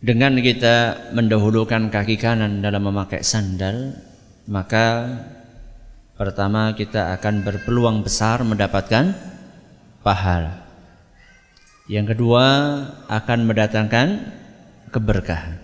dengan 0.00 0.40
kita 0.40 1.12
mendahulukan 1.12 1.92
kaki 1.92 2.16
kanan 2.16 2.64
dalam 2.64 2.90
memakai 2.90 3.22
sandal, 3.22 3.94
maka 4.50 5.06
pertama 6.16 6.74
kita 6.74 7.14
akan 7.14 7.46
berpeluang 7.46 8.02
besar 8.02 8.42
mendapatkan 8.42 9.14
pahala. 10.02 10.61
Yang 11.92 12.16
kedua 12.16 12.46
akan 13.12 13.38
mendatangkan 13.44 14.08
keberkahan. 14.88 15.60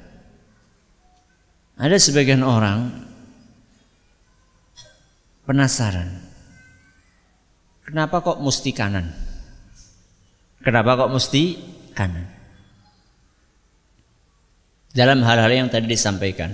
Ada 1.81 1.97
sebagian 1.97 2.45
orang 2.45 2.93
penasaran. 5.49 6.21
Kenapa 7.89 8.21
kok 8.21 8.45
mesti 8.45 8.77
kanan? 8.77 9.09
Kenapa 10.61 11.01
kok 11.01 11.17
mesti 11.17 11.57
kanan? 11.97 12.39
dalam 14.99 15.23
hal-hal 15.23 15.53
yang 15.53 15.69
tadi 15.71 15.87
disampaikan. 15.87 16.51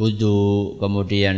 Wudhu, 0.00 0.80
kemudian 0.80 1.36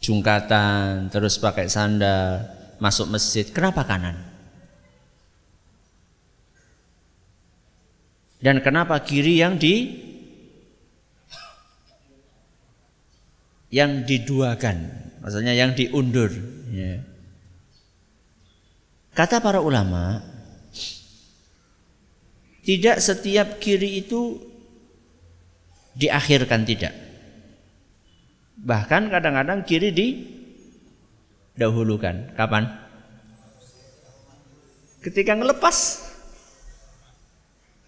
jungkatan, 0.00 1.12
terus 1.12 1.36
pakai 1.36 1.68
sandal, 1.68 2.61
masuk 2.82 3.06
masjid. 3.06 3.46
Kenapa 3.46 3.86
kanan? 3.86 4.18
Dan 8.42 8.58
kenapa 8.58 8.98
kiri 9.06 9.38
yang 9.38 9.54
di 9.54 10.02
yang 13.70 14.02
diduakan, 14.02 14.90
maksudnya 15.22 15.54
yang 15.54 15.78
diundur. 15.78 16.34
Ya. 16.74 17.06
Kata 19.14 19.38
para 19.38 19.62
ulama, 19.62 20.26
tidak 22.66 22.98
setiap 22.98 23.62
kiri 23.62 24.02
itu 24.02 24.42
diakhirkan 25.94 26.66
tidak. 26.66 26.92
Bahkan 28.58 29.08
kadang-kadang 29.08 29.62
kiri 29.62 29.94
didahulukan. 31.56 32.36
Kapan? 32.36 32.68
Ketika 35.02 35.34
ngelepas. 35.34 35.76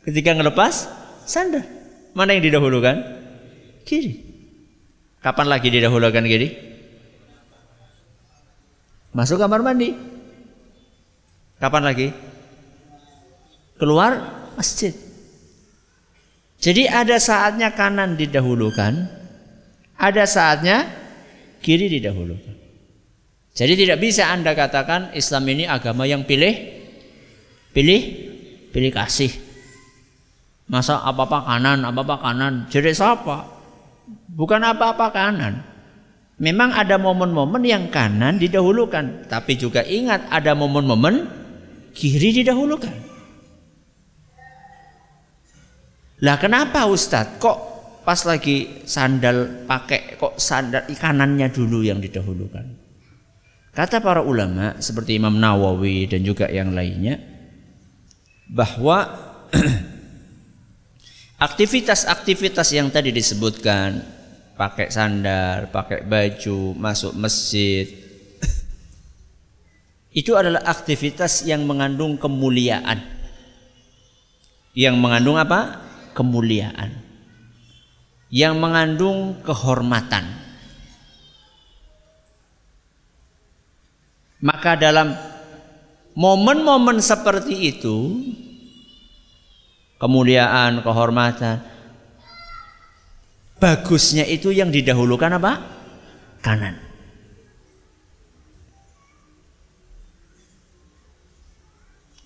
Ketika 0.05 0.37
ngelepas 0.37 0.75
sandal. 1.25 1.65
Mana 2.13 2.37
yang 2.37 2.45
didahulukan? 2.45 3.01
Kiri. 3.89 4.21
Kapan 5.25 5.47
lagi 5.49 5.69
didahulukan 5.73 6.25
kiri? 6.29 6.49
Masuk 9.17 9.41
kamar 9.41 9.65
mandi. 9.65 9.97
Kapan 11.57 11.83
lagi? 11.87 12.09
Keluar 13.81 14.21
masjid. 14.59 14.93
Jadi 16.61 16.89
ada 16.89 17.21
saatnya 17.21 17.77
kanan 17.77 18.17
didahulukan, 18.17 19.05
ada 20.01 20.25
saatnya 20.25 20.89
kiri 21.61 21.93
didahulukan. 21.93 22.54
Jadi 23.55 23.87
tidak 23.87 24.03
bisa 24.03 24.35
Anda 24.35 24.51
katakan 24.51 25.15
Islam 25.15 25.47
ini 25.47 25.65
agama 25.71 26.03
yang 26.11 26.27
pilih 26.27 26.59
pilih 27.71 28.03
pilih 28.75 28.91
kasih. 28.91 29.31
Masa 30.67 30.99
apa-apa 31.07 31.47
kanan, 31.47 31.87
apa-apa 31.87 32.19
kanan. 32.19 32.67
Jadi 32.67 32.91
siapa? 32.91 33.47
Bukan 34.35 34.59
apa-apa 34.59 35.07
kanan. 35.15 35.63
Memang 36.43 36.75
ada 36.75 36.99
momen-momen 36.99 37.63
yang 37.63 37.87
kanan 37.95 38.43
didahulukan, 38.43 39.31
tapi 39.31 39.55
juga 39.55 39.87
ingat 39.87 40.27
ada 40.35 40.59
momen-momen 40.59 41.31
kiri 41.95 42.43
didahulukan. 42.43 43.15
Lah 46.27 46.37
kenapa 46.43 46.91
Ustadz 46.91 47.39
kok 47.39 47.59
pas 48.03 48.19
lagi 48.27 48.83
sandal 48.83 49.63
pakai 49.63 50.19
kok 50.19 50.35
sandal 50.43 50.91
kanannya 50.91 51.47
dulu 51.55 51.87
yang 51.87 52.03
didahulukan? 52.03 52.84
Kata 53.75 53.99
para 53.99 54.23
ulama 54.23 54.79
seperti 54.79 55.19
Imam 55.19 55.35
Nawawi 55.35 56.07
dan 56.07 56.23
juga 56.23 56.47
yang 56.47 56.71
lainnya 56.71 57.19
bahwa 58.47 59.03
aktivitas-aktivitas 61.51 62.71
yang 62.71 62.87
tadi 62.95 63.11
disebutkan, 63.11 63.99
pakai 64.55 64.95
sandal, 64.95 65.75
pakai 65.75 66.07
baju, 66.07 66.79
masuk 66.79 67.19
masjid, 67.19 67.91
itu 70.23 70.39
adalah 70.39 70.63
aktivitas 70.71 71.43
yang 71.43 71.67
mengandung 71.67 72.15
kemuliaan. 72.15 73.03
Yang 74.71 74.97
mengandung 75.03 75.35
apa? 75.35 75.83
Kemuliaan. 76.15 76.95
Yang 78.31 78.55
mengandung 78.55 79.43
kehormatan. 79.43 80.44
Maka 84.45 84.77
dalam 84.77 85.17
momen-momen 86.13 87.01
seperti 87.01 87.73
itu 87.73 88.21
kemuliaan, 89.97 90.85
kehormatan 90.85 91.65
bagusnya 93.57 94.29
itu 94.29 94.53
yang 94.53 94.69
didahulukan 94.69 95.41
apa? 95.41 95.53
kanan. 96.45 96.77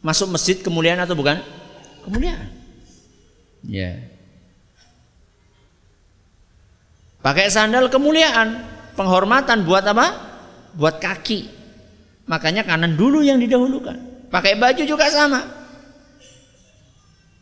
Masuk 0.03 0.35
masjid 0.35 0.59
kemuliaan 0.59 0.99
atau 0.99 1.15
bukan? 1.15 1.39
Kemuliaan. 2.03 2.51
Ya. 3.63 4.03
Pakai 7.23 7.47
sandal 7.47 7.87
kemuliaan, 7.87 8.59
penghormatan 8.99 9.63
buat 9.63 9.87
apa? 9.87 10.19
Buat 10.75 10.99
kaki. 10.99 11.58
Makanya 12.29 12.63
kanan 12.63 12.95
dulu 12.95 13.25
yang 13.25 13.41
didahulukan. 13.41 13.97
Pakai 14.29 14.61
baju 14.61 14.83
juga 14.85 15.09
sama. 15.09 15.41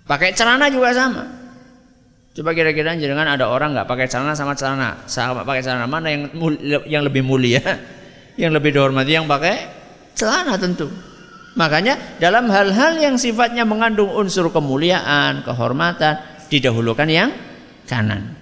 Pakai 0.06 0.30
celana 0.38 0.70
juga 0.70 0.94
sama. 0.94 1.26
Coba 2.30 2.54
kira-kira 2.54 2.94
jangan 2.94 3.26
ada 3.26 3.50
orang 3.50 3.74
nggak 3.74 3.88
pakai 3.88 4.06
celana 4.06 4.36
sama 4.36 4.54
celana, 4.54 5.02
sama 5.10 5.42
pakai 5.42 5.64
celana 5.66 5.88
mana 5.88 6.12
yang 6.12 6.30
yang 6.86 7.02
lebih 7.02 7.26
mulia, 7.26 7.58
yang 8.40 8.54
lebih 8.54 8.76
dihormati 8.76 9.18
yang 9.18 9.26
pakai 9.26 9.66
celana 10.14 10.54
tentu. 10.54 10.86
Makanya 11.56 12.20
dalam 12.20 12.46
hal-hal 12.52 13.00
yang 13.00 13.16
sifatnya 13.16 13.64
mengandung 13.64 14.12
unsur 14.12 14.52
kemuliaan, 14.52 15.42
kehormatan, 15.42 16.20
didahulukan 16.52 17.08
yang 17.08 17.32
kanan. 17.88 18.35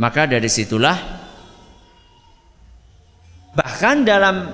Maka 0.00 0.24
dari 0.24 0.48
situlah 0.48 0.96
bahkan 3.52 4.00
dalam 4.00 4.48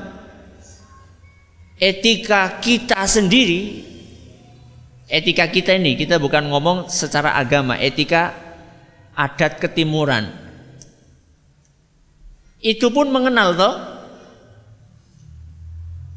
etika 1.79 2.59
kita 2.59 3.05
sendiri 3.07 3.87
etika 5.07 5.47
kita 5.47 5.79
ini 5.79 5.95
kita 5.95 6.19
bukan 6.19 6.51
ngomong 6.51 6.91
secara 6.91 7.39
agama, 7.39 7.79
etika 7.79 8.35
adat 9.15 9.63
ketimuran. 9.63 10.29
Itu 12.61 12.91
pun 12.91 13.15
mengenal 13.15 13.55
toh 13.55 13.75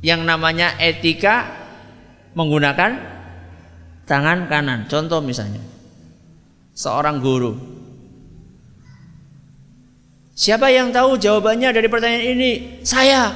yang 0.02 0.26
namanya 0.26 0.74
etika 0.82 1.46
menggunakan 2.34 2.98
tangan 4.10 4.50
kanan. 4.50 4.90
Contoh 4.90 5.22
misalnya 5.22 5.62
seorang 6.74 7.22
guru. 7.22 7.54
Siapa 10.40 10.72
yang 10.72 10.96
tahu 10.96 11.20
jawabannya 11.20 11.76
dari 11.76 11.92
pertanyaan 11.92 12.40
ini? 12.40 12.52
Saya. 12.88 13.36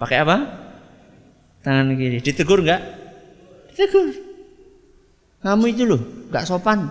Pakai 0.00 0.24
apa? 0.24 0.36
Tangan 1.60 1.92
kiri. 2.00 2.24
Ditegur 2.24 2.64
enggak? 2.64 2.80
Ditegur. 3.68 4.08
Kamu 5.44 5.64
itu 5.68 5.84
loh, 5.84 6.00
enggak 6.32 6.48
sopan. 6.48 6.88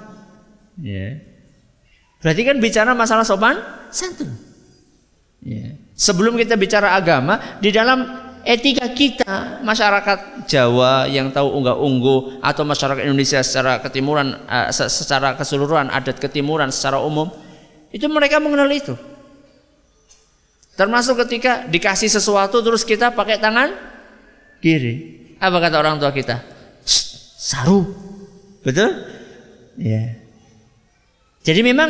Ya. 0.78 1.18
Berarti 2.22 2.42
kan 2.46 2.62
bicara 2.62 2.94
masalah 2.94 3.26
sopan 3.26 3.58
santun. 3.90 4.30
Ya. 5.42 5.74
Sebelum 5.98 6.38
kita 6.38 6.54
bicara 6.54 6.94
agama, 6.94 7.58
di 7.58 7.74
dalam 7.74 8.06
etika 8.46 8.86
kita 8.94 9.66
masyarakat 9.66 10.46
Jawa 10.46 11.10
yang 11.10 11.34
tahu 11.34 11.58
unggah 11.58 11.74
ungguh 11.74 12.38
atau 12.38 12.62
masyarakat 12.62 13.02
Indonesia 13.02 13.42
secara 13.42 13.82
ketimuran 13.82 14.46
uh, 14.46 14.70
secara 14.70 15.34
keseluruhan 15.34 15.90
adat 15.90 16.22
ketimuran 16.22 16.70
secara 16.70 17.02
umum 17.02 17.34
itu 17.94 18.06
mereka 18.10 18.42
mengenal 18.42 18.68
itu. 18.74 18.98
Termasuk 20.74 21.22
ketika 21.26 21.70
dikasih 21.70 22.10
sesuatu 22.10 22.66
terus 22.66 22.82
kita 22.82 23.14
pakai 23.14 23.38
tangan 23.38 23.70
kiri. 24.58 25.22
Apa 25.38 25.62
kata 25.62 25.78
orang 25.78 26.02
tua 26.02 26.10
kita? 26.10 26.42
Saru. 27.38 27.86
Betul? 28.66 28.90
Ya. 29.78 30.18
Jadi 31.46 31.62
memang 31.62 31.90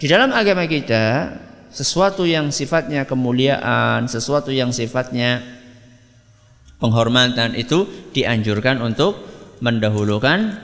di 0.00 0.10
dalam 0.10 0.34
agama 0.34 0.66
kita 0.66 1.36
sesuatu 1.70 2.24
yang 2.26 2.50
sifatnya 2.50 3.06
kemuliaan, 3.06 4.08
sesuatu 4.10 4.50
yang 4.50 4.74
sifatnya 4.74 5.44
penghormatan 6.82 7.54
itu 7.54 7.86
dianjurkan 8.16 8.80
untuk 8.82 9.20
mendahulukan 9.60 10.58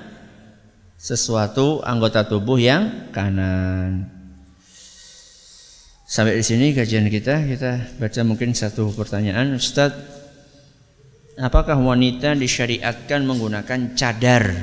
sesuatu 0.96 1.84
anggota 1.84 2.24
tubuh 2.24 2.56
yang 2.56 3.12
kanan. 3.12 4.13
Sampai 6.14 6.38
di 6.38 6.46
sini 6.46 6.70
kajian 6.70 7.10
kita, 7.10 7.42
kita 7.42 7.98
baca 7.98 8.20
mungkin 8.22 8.54
satu 8.54 8.94
pertanyaan, 8.94 9.58
Ustadz, 9.58 9.98
apakah 11.34 11.74
wanita 11.74 12.38
disyariatkan 12.38 13.26
menggunakan 13.26 13.98
cadar 13.98 14.54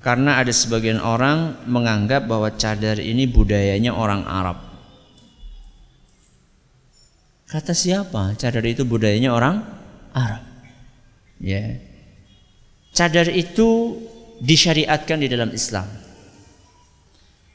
karena 0.00 0.40
ada 0.40 0.48
sebagian 0.56 1.04
orang 1.04 1.68
menganggap 1.68 2.24
bahwa 2.24 2.48
cadar 2.56 2.96
ini 2.96 3.28
budayanya 3.28 3.92
orang 3.92 4.24
Arab. 4.24 4.56
Kata 7.44 7.76
siapa? 7.76 8.40
Cadar 8.40 8.64
itu 8.64 8.88
budayanya 8.88 9.36
orang 9.36 9.60
Arab. 10.16 10.40
Ya. 11.44 11.76
Cadar 12.96 13.28
itu 13.28 14.00
disyariatkan 14.40 15.20
di 15.20 15.28
dalam 15.28 15.52
Islam. 15.52 15.84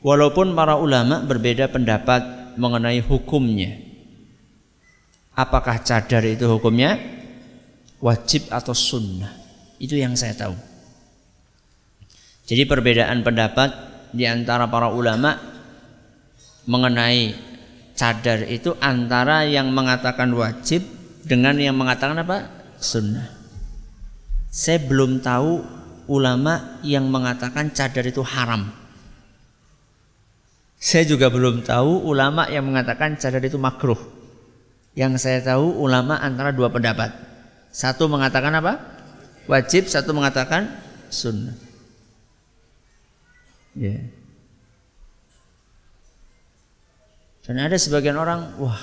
Walaupun 0.05 0.53
para 0.53 0.77
ulama 0.77 1.25
berbeda 1.25 1.65
pendapat 1.73 2.53
mengenai 2.61 3.01
hukumnya. 3.01 3.73
Apakah 5.33 5.81
cadar 5.81 6.21
itu 6.21 6.45
hukumnya 6.45 7.01
wajib 7.97 8.45
atau 8.53 8.77
sunnah? 8.77 9.33
Itu 9.81 9.97
yang 9.97 10.13
saya 10.13 10.37
tahu. 10.37 10.53
Jadi 12.45 12.69
perbedaan 12.69 13.25
pendapat 13.25 13.73
di 14.13 14.29
antara 14.29 14.69
para 14.69 14.93
ulama 14.93 15.41
mengenai 16.69 17.33
cadar 17.97 18.45
itu 18.45 18.77
antara 18.77 19.41
yang 19.49 19.73
mengatakan 19.73 20.29
wajib 20.37 20.85
dengan 21.25 21.57
yang 21.57 21.73
mengatakan 21.73 22.21
apa? 22.21 22.69
Sunnah. 22.77 23.25
Saya 24.53 24.85
belum 24.85 25.25
tahu 25.25 25.65
ulama 26.13 26.77
yang 26.85 27.09
mengatakan 27.09 27.73
cadar 27.73 28.05
itu 28.05 28.21
haram. 28.21 28.84
Saya 30.85 31.01
juga 31.09 31.33
belum 31.33 31.65
tahu 31.65 32.05
ulama 32.05 32.45
yang 32.45 32.69
mengatakan 32.69 33.17
cadar 33.17 33.41
itu 33.41 33.57
makruh. 33.57 33.97
Yang 34.93 35.25
saya 35.25 35.41
tahu 35.41 35.81
ulama 35.81 36.21
antara 36.21 36.53
dua 36.53 36.69
pendapat. 36.69 37.09
Satu 37.73 38.05
mengatakan 38.05 38.53
apa? 38.53 38.77
Wajib, 39.49 39.89
satu 39.89 40.13
mengatakan 40.13 40.69
sunnah. 41.09 41.57
Ya. 43.73 43.97
Dan 47.49 47.65
ada 47.65 47.81
sebagian 47.81 48.21
orang, 48.21 48.53
wah, 48.61 48.77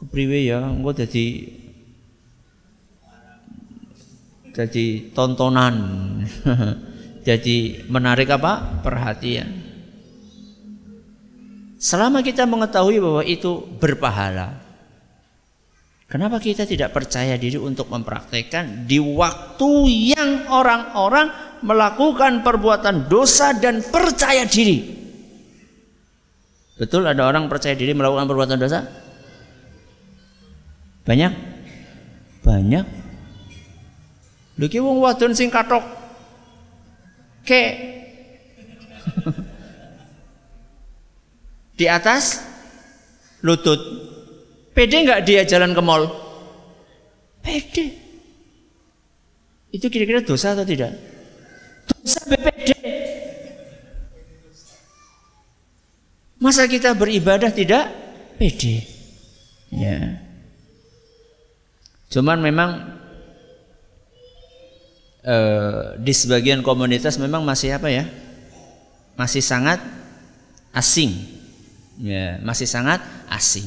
kepriwe 0.00 0.48
ya, 0.48 0.64
engko 0.64 1.04
jadi 1.04 1.52
jadi 4.56 4.84
tontonan, 5.12 5.76
jadi 7.28 7.56
menarik 7.92 8.32
apa? 8.32 8.80
Perhatian. 8.80 9.63
Selama 11.84 12.24
kita 12.24 12.48
mengetahui 12.48 12.96
bahwa 12.96 13.20
itu 13.28 13.60
berpahala, 13.76 14.56
kenapa 16.08 16.40
kita 16.40 16.64
tidak 16.64 16.96
percaya 16.96 17.36
diri 17.36 17.60
untuk 17.60 17.92
mempraktekkan 17.92 18.88
di 18.88 18.96
waktu 18.96 19.70
yang 20.16 20.48
orang-orang 20.48 21.28
melakukan 21.60 22.40
perbuatan 22.40 23.04
dosa 23.04 23.52
dan 23.52 23.84
percaya 23.84 24.48
diri. 24.48 24.96
Betul 26.80 27.04
ada 27.04 27.28
orang 27.28 27.52
percaya 27.52 27.76
diri 27.76 27.92
melakukan 27.92 28.32
perbuatan 28.32 28.56
dosa? 28.56 28.80
Banyak? 31.04 31.32
Banyak. 32.48 32.84
Ki 34.56 34.80
wong 34.80 35.04
wadon 35.04 35.36
sing 35.36 35.52
katok 35.52 35.84
ke 37.44 37.62
di 41.74 41.86
atas 41.90 42.42
lutut. 43.42 43.78
Pede 44.74 45.06
nggak 45.06 45.22
dia 45.22 45.42
jalan 45.46 45.70
ke 45.70 45.82
mall? 45.82 46.10
Pede. 47.44 47.94
Itu 49.74 49.90
kira-kira 49.90 50.22
dosa 50.22 50.54
atau 50.54 50.66
tidak? 50.66 50.94
Dosa 51.86 52.20
BPD. 52.30 52.68
Masa 56.38 56.66
kita 56.70 56.94
beribadah 56.94 57.50
tidak 57.50 57.90
pede? 58.38 58.86
Ya. 59.74 60.22
Cuman 62.10 62.38
memang 62.38 62.70
eh, 65.26 65.98
di 65.98 66.12
sebagian 66.14 66.62
komunitas 66.62 67.18
memang 67.18 67.42
masih 67.42 67.74
apa 67.74 67.90
ya? 67.90 68.06
Masih 69.18 69.42
sangat 69.42 69.82
asing. 70.70 71.33
Ya, 72.00 72.42
masih 72.42 72.66
sangat 72.66 72.98
asing. 73.30 73.66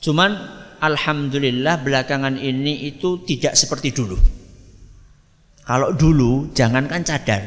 Cuman 0.00 0.32
alhamdulillah 0.80 1.84
belakangan 1.84 2.40
ini 2.40 2.88
itu 2.88 3.20
tidak 3.28 3.52
seperti 3.52 3.92
dulu. 3.92 4.16
Kalau 5.68 5.92
dulu 5.92 6.50
jangankan 6.56 7.04
cadar, 7.04 7.42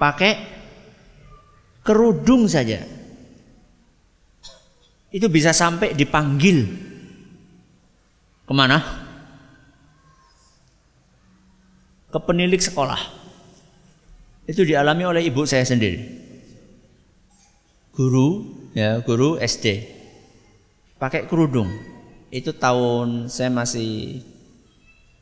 pakai 0.00 0.32
kerudung 1.84 2.48
saja. 2.48 2.80
Itu 5.14 5.30
bisa 5.30 5.54
sampai 5.54 5.94
dipanggil 5.94 6.66
ke 8.48 8.52
mana? 8.56 8.82
Ke 12.10 12.18
penilik 12.18 12.58
sekolah. 12.58 12.98
Itu 14.48 14.66
dialami 14.66 15.04
oleh 15.06 15.22
ibu 15.22 15.46
saya 15.46 15.62
sendiri. 15.62 16.23
Guru, 17.94 18.42
ya 18.74 18.98
guru 19.06 19.38
SD, 19.38 19.86
pakai 20.98 21.30
kerudung. 21.30 21.70
Itu 22.34 22.50
tahun 22.50 23.30
saya 23.30 23.54
masih 23.54 24.18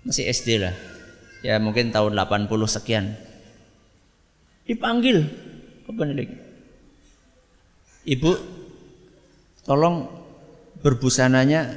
masih 0.08 0.24
SD 0.32 0.48
lah. 0.56 0.72
Ya 1.44 1.60
mungkin 1.60 1.92
tahun 1.92 2.16
80 2.16 2.48
sekian. 2.64 3.12
Dipanggil 4.64 5.28
ke 5.84 5.90
penilik. 5.92 6.30
Ibu, 8.08 8.32
tolong 9.68 10.08
berbusananya 10.80 11.76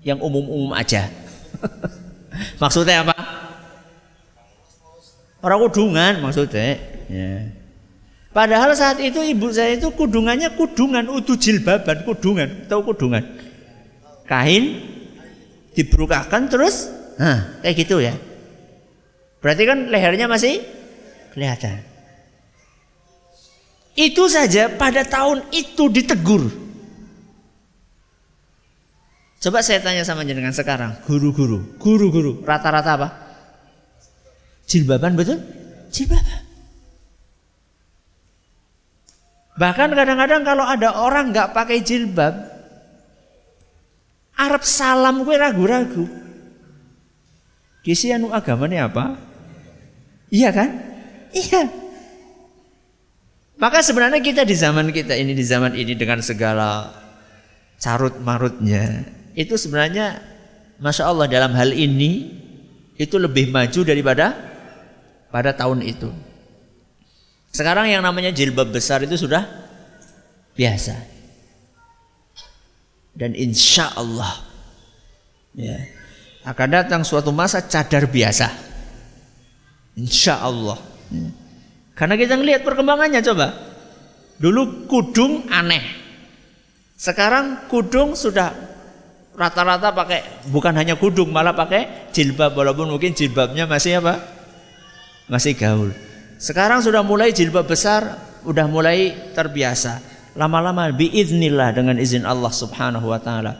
yang 0.00 0.16
umum-umum 0.24 0.72
aja. 0.72 1.12
maksudnya 2.62 3.04
apa? 3.04 3.14
Orang 5.44 5.60
kudungan 5.68 6.24
maksudnya. 6.24 6.80
Ya. 7.12 7.63
Padahal 8.34 8.74
saat 8.74 8.98
itu 8.98 9.22
ibu 9.22 9.46
saya 9.54 9.78
itu 9.78 9.94
kudungannya 9.94 10.58
kudungan, 10.58 11.06
utuh 11.06 11.38
jilbaban, 11.38 12.02
kudungan, 12.02 12.66
tahu 12.66 12.90
kudungan? 12.90 13.22
Kain 14.26 14.82
diberukakan 15.70 16.50
terus, 16.50 16.90
nah, 17.14 17.62
kayak 17.62 17.86
gitu 17.86 18.02
ya. 18.02 18.10
Berarti 19.38 19.62
kan 19.62 19.86
lehernya 19.86 20.26
masih 20.26 20.66
kelihatan. 21.30 21.78
Itu 23.94 24.26
saja 24.26 24.66
pada 24.66 25.06
tahun 25.06 25.46
itu 25.54 25.86
ditegur. 25.86 26.50
Coba 29.38 29.62
saya 29.62 29.78
tanya 29.78 30.02
sama 30.02 30.26
jenengan 30.26 30.50
sekarang, 30.50 30.98
guru-guru, 31.06 31.78
guru-guru, 31.78 32.42
rata-rata 32.42 32.98
apa? 32.98 33.08
Jilbaban 34.66 35.14
betul? 35.14 35.38
Jilbaban. 35.94 36.43
Bahkan 39.54 39.90
kadang-kadang 39.94 40.42
kalau 40.42 40.64
ada 40.66 40.98
orang 40.98 41.30
nggak 41.30 41.54
pakai 41.54 41.78
jilbab, 41.82 42.34
Arab 44.34 44.66
salam 44.66 45.22
gue 45.22 45.36
ragu-ragu. 45.38 46.06
Kisi 47.86 48.10
anu 48.10 48.34
agamanya 48.34 48.90
apa? 48.90 49.14
Iya 50.32 50.50
kan? 50.50 50.70
Iya. 51.30 51.70
Maka 53.54 53.78
sebenarnya 53.86 54.18
kita 54.18 54.42
di 54.42 54.58
zaman 54.58 54.90
kita 54.90 55.14
ini 55.14 55.30
di 55.30 55.46
zaman 55.46 55.78
ini 55.78 55.94
dengan 55.94 56.18
segala 56.18 56.90
carut 57.78 58.18
marutnya 58.18 59.06
itu 59.38 59.54
sebenarnya 59.54 60.18
masya 60.82 61.10
Allah 61.10 61.30
dalam 61.30 61.54
hal 61.54 61.70
ini 61.70 62.34
itu 62.98 63.14
lebih 63.18 63.54
maju 63.54 63.80
daripada 63.86 64.34
pada 65.30 65.54
tahun 65.54 65.86
itu. 65.86 66.10
Sekarang 67.54 67.86
yang 67.86 68.02
namanya 68.02 68.34
jilbab 68.34 68.74
besar 68.74 69.06
itu 69.06 69.14
sudah 69.14 69.46
biasa. 70.58 70.98
Dan 73.14 73.30
insya 73.38 73.94
Allah 73.94 74.42
ya, 75.54 75.78
akan 76.50 76.68
datang 76.74 77.06
suatu 77.06 77.30
masa 77.30 77.62
cadar 77.62 78.10
biasa. 78.10 78.50
Insya 79.94 80.42
Allah. 80.42 80.82
Ya. 81.14 81.30
Karena 81.94 82.18
kita 82.18 82.34
ngelihat 82.34 82.66
perkembangannya 82.66 83.22
coba. 83.22 83.54
Dulu 84.42 84.90
kudung 84.90 85.46
aneh. 85.46 86.02
Sekarang 86.98 87.70
kudung 87.70 88.18
sudah 88.18 88.50
rata-rata 89.38 89.94
pakai 89.94 90.50
bukan 90.50 90.74
hanya 90.74 90.98
kudung 90.98 91.30
malah 91.30 91.54
pakai 91.54 92.10
jilbab 92.10 92.54
walaupun 92.54 92.90
mungkin 92.90 93.14
jilbabnya 93.14 93.70
masih 93.70 94.02
apa? 94.02 94.18
Masih 95.30 95.54
gaul. 95.54 95.94
Sekarang 96.44 96.84
sudah 96.84 97.00
mulai 97.00 97.32
jilbab 97.32 97.64
besar, 97.64 98.20
udah 98.44 98.68
mulai 98.68 99.32
terbiasa. 99.32 100.04
Lama-lama 100.36 100.92
biiznillah 100.92 101.72
dengan 101.72 101.96
izin 101.96 102.28
Allah 102.28 102.52
Subhanahu 102.52 103.08
wa 103.08 103.16
taala 103.16 103.56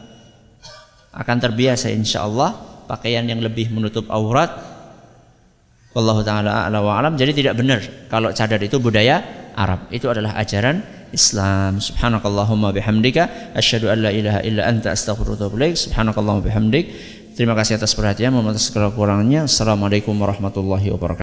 akan 1.17 1.37
terbiasa 1.41 1.89
insya 1.89 2.29
Allah 2.29 2.53
pakaian 2.85 3.25
yang 3.25 3.41
lebih 3.41 3.73
menutup 3.73 4.05
aurat. 4.13 4.53
Wallahu 5.97 6.21
taala 6.29 6.69
a'la 6.69 6.85
wa 6.85 7.01
alam. 7.01 7.17
Jadi 7.17 7.41
tidak 7.41 7.57
benar 7.57 7.81
kalau 8.13 8.29
cadar 8.37 8.61
itu 8.61 8.77
budaya 8.77 9.49
Arab. 9.57 9.89
Itu 9.89 10.13
adalah 10.13 10.37
ajaran 10.37 10.85
Islam. 11.09 11.81
Subhanakallahumma 11.81 12.75
bihamdika 12.75 13.57
asyhadu 13.57 13.89
an 13.89 14.05
la 14.05 14.11
ilaha 14.13 14.45
illa 14.45 14.69
anta 14.69 14.93
astaghfiruka 14.93 15.49
wa 15.49 15.57
atubu. 15.57 15.73
Subhanakallahumma 15.73 16.53
bihamdik. 16.53 16.85
Terima 17.33 17.57
kasih 17.57 17.81
atas 17.81 17.97
perhatian, 17.97 18.31
mohon 18.31 18.55
segala 18.61 18.93
kurangnya. 18.93 19.49
Assalamualaikum 19.49 20.13
warahmatullahi 20.15 20.93
wabarakatuh. 20.93 21.13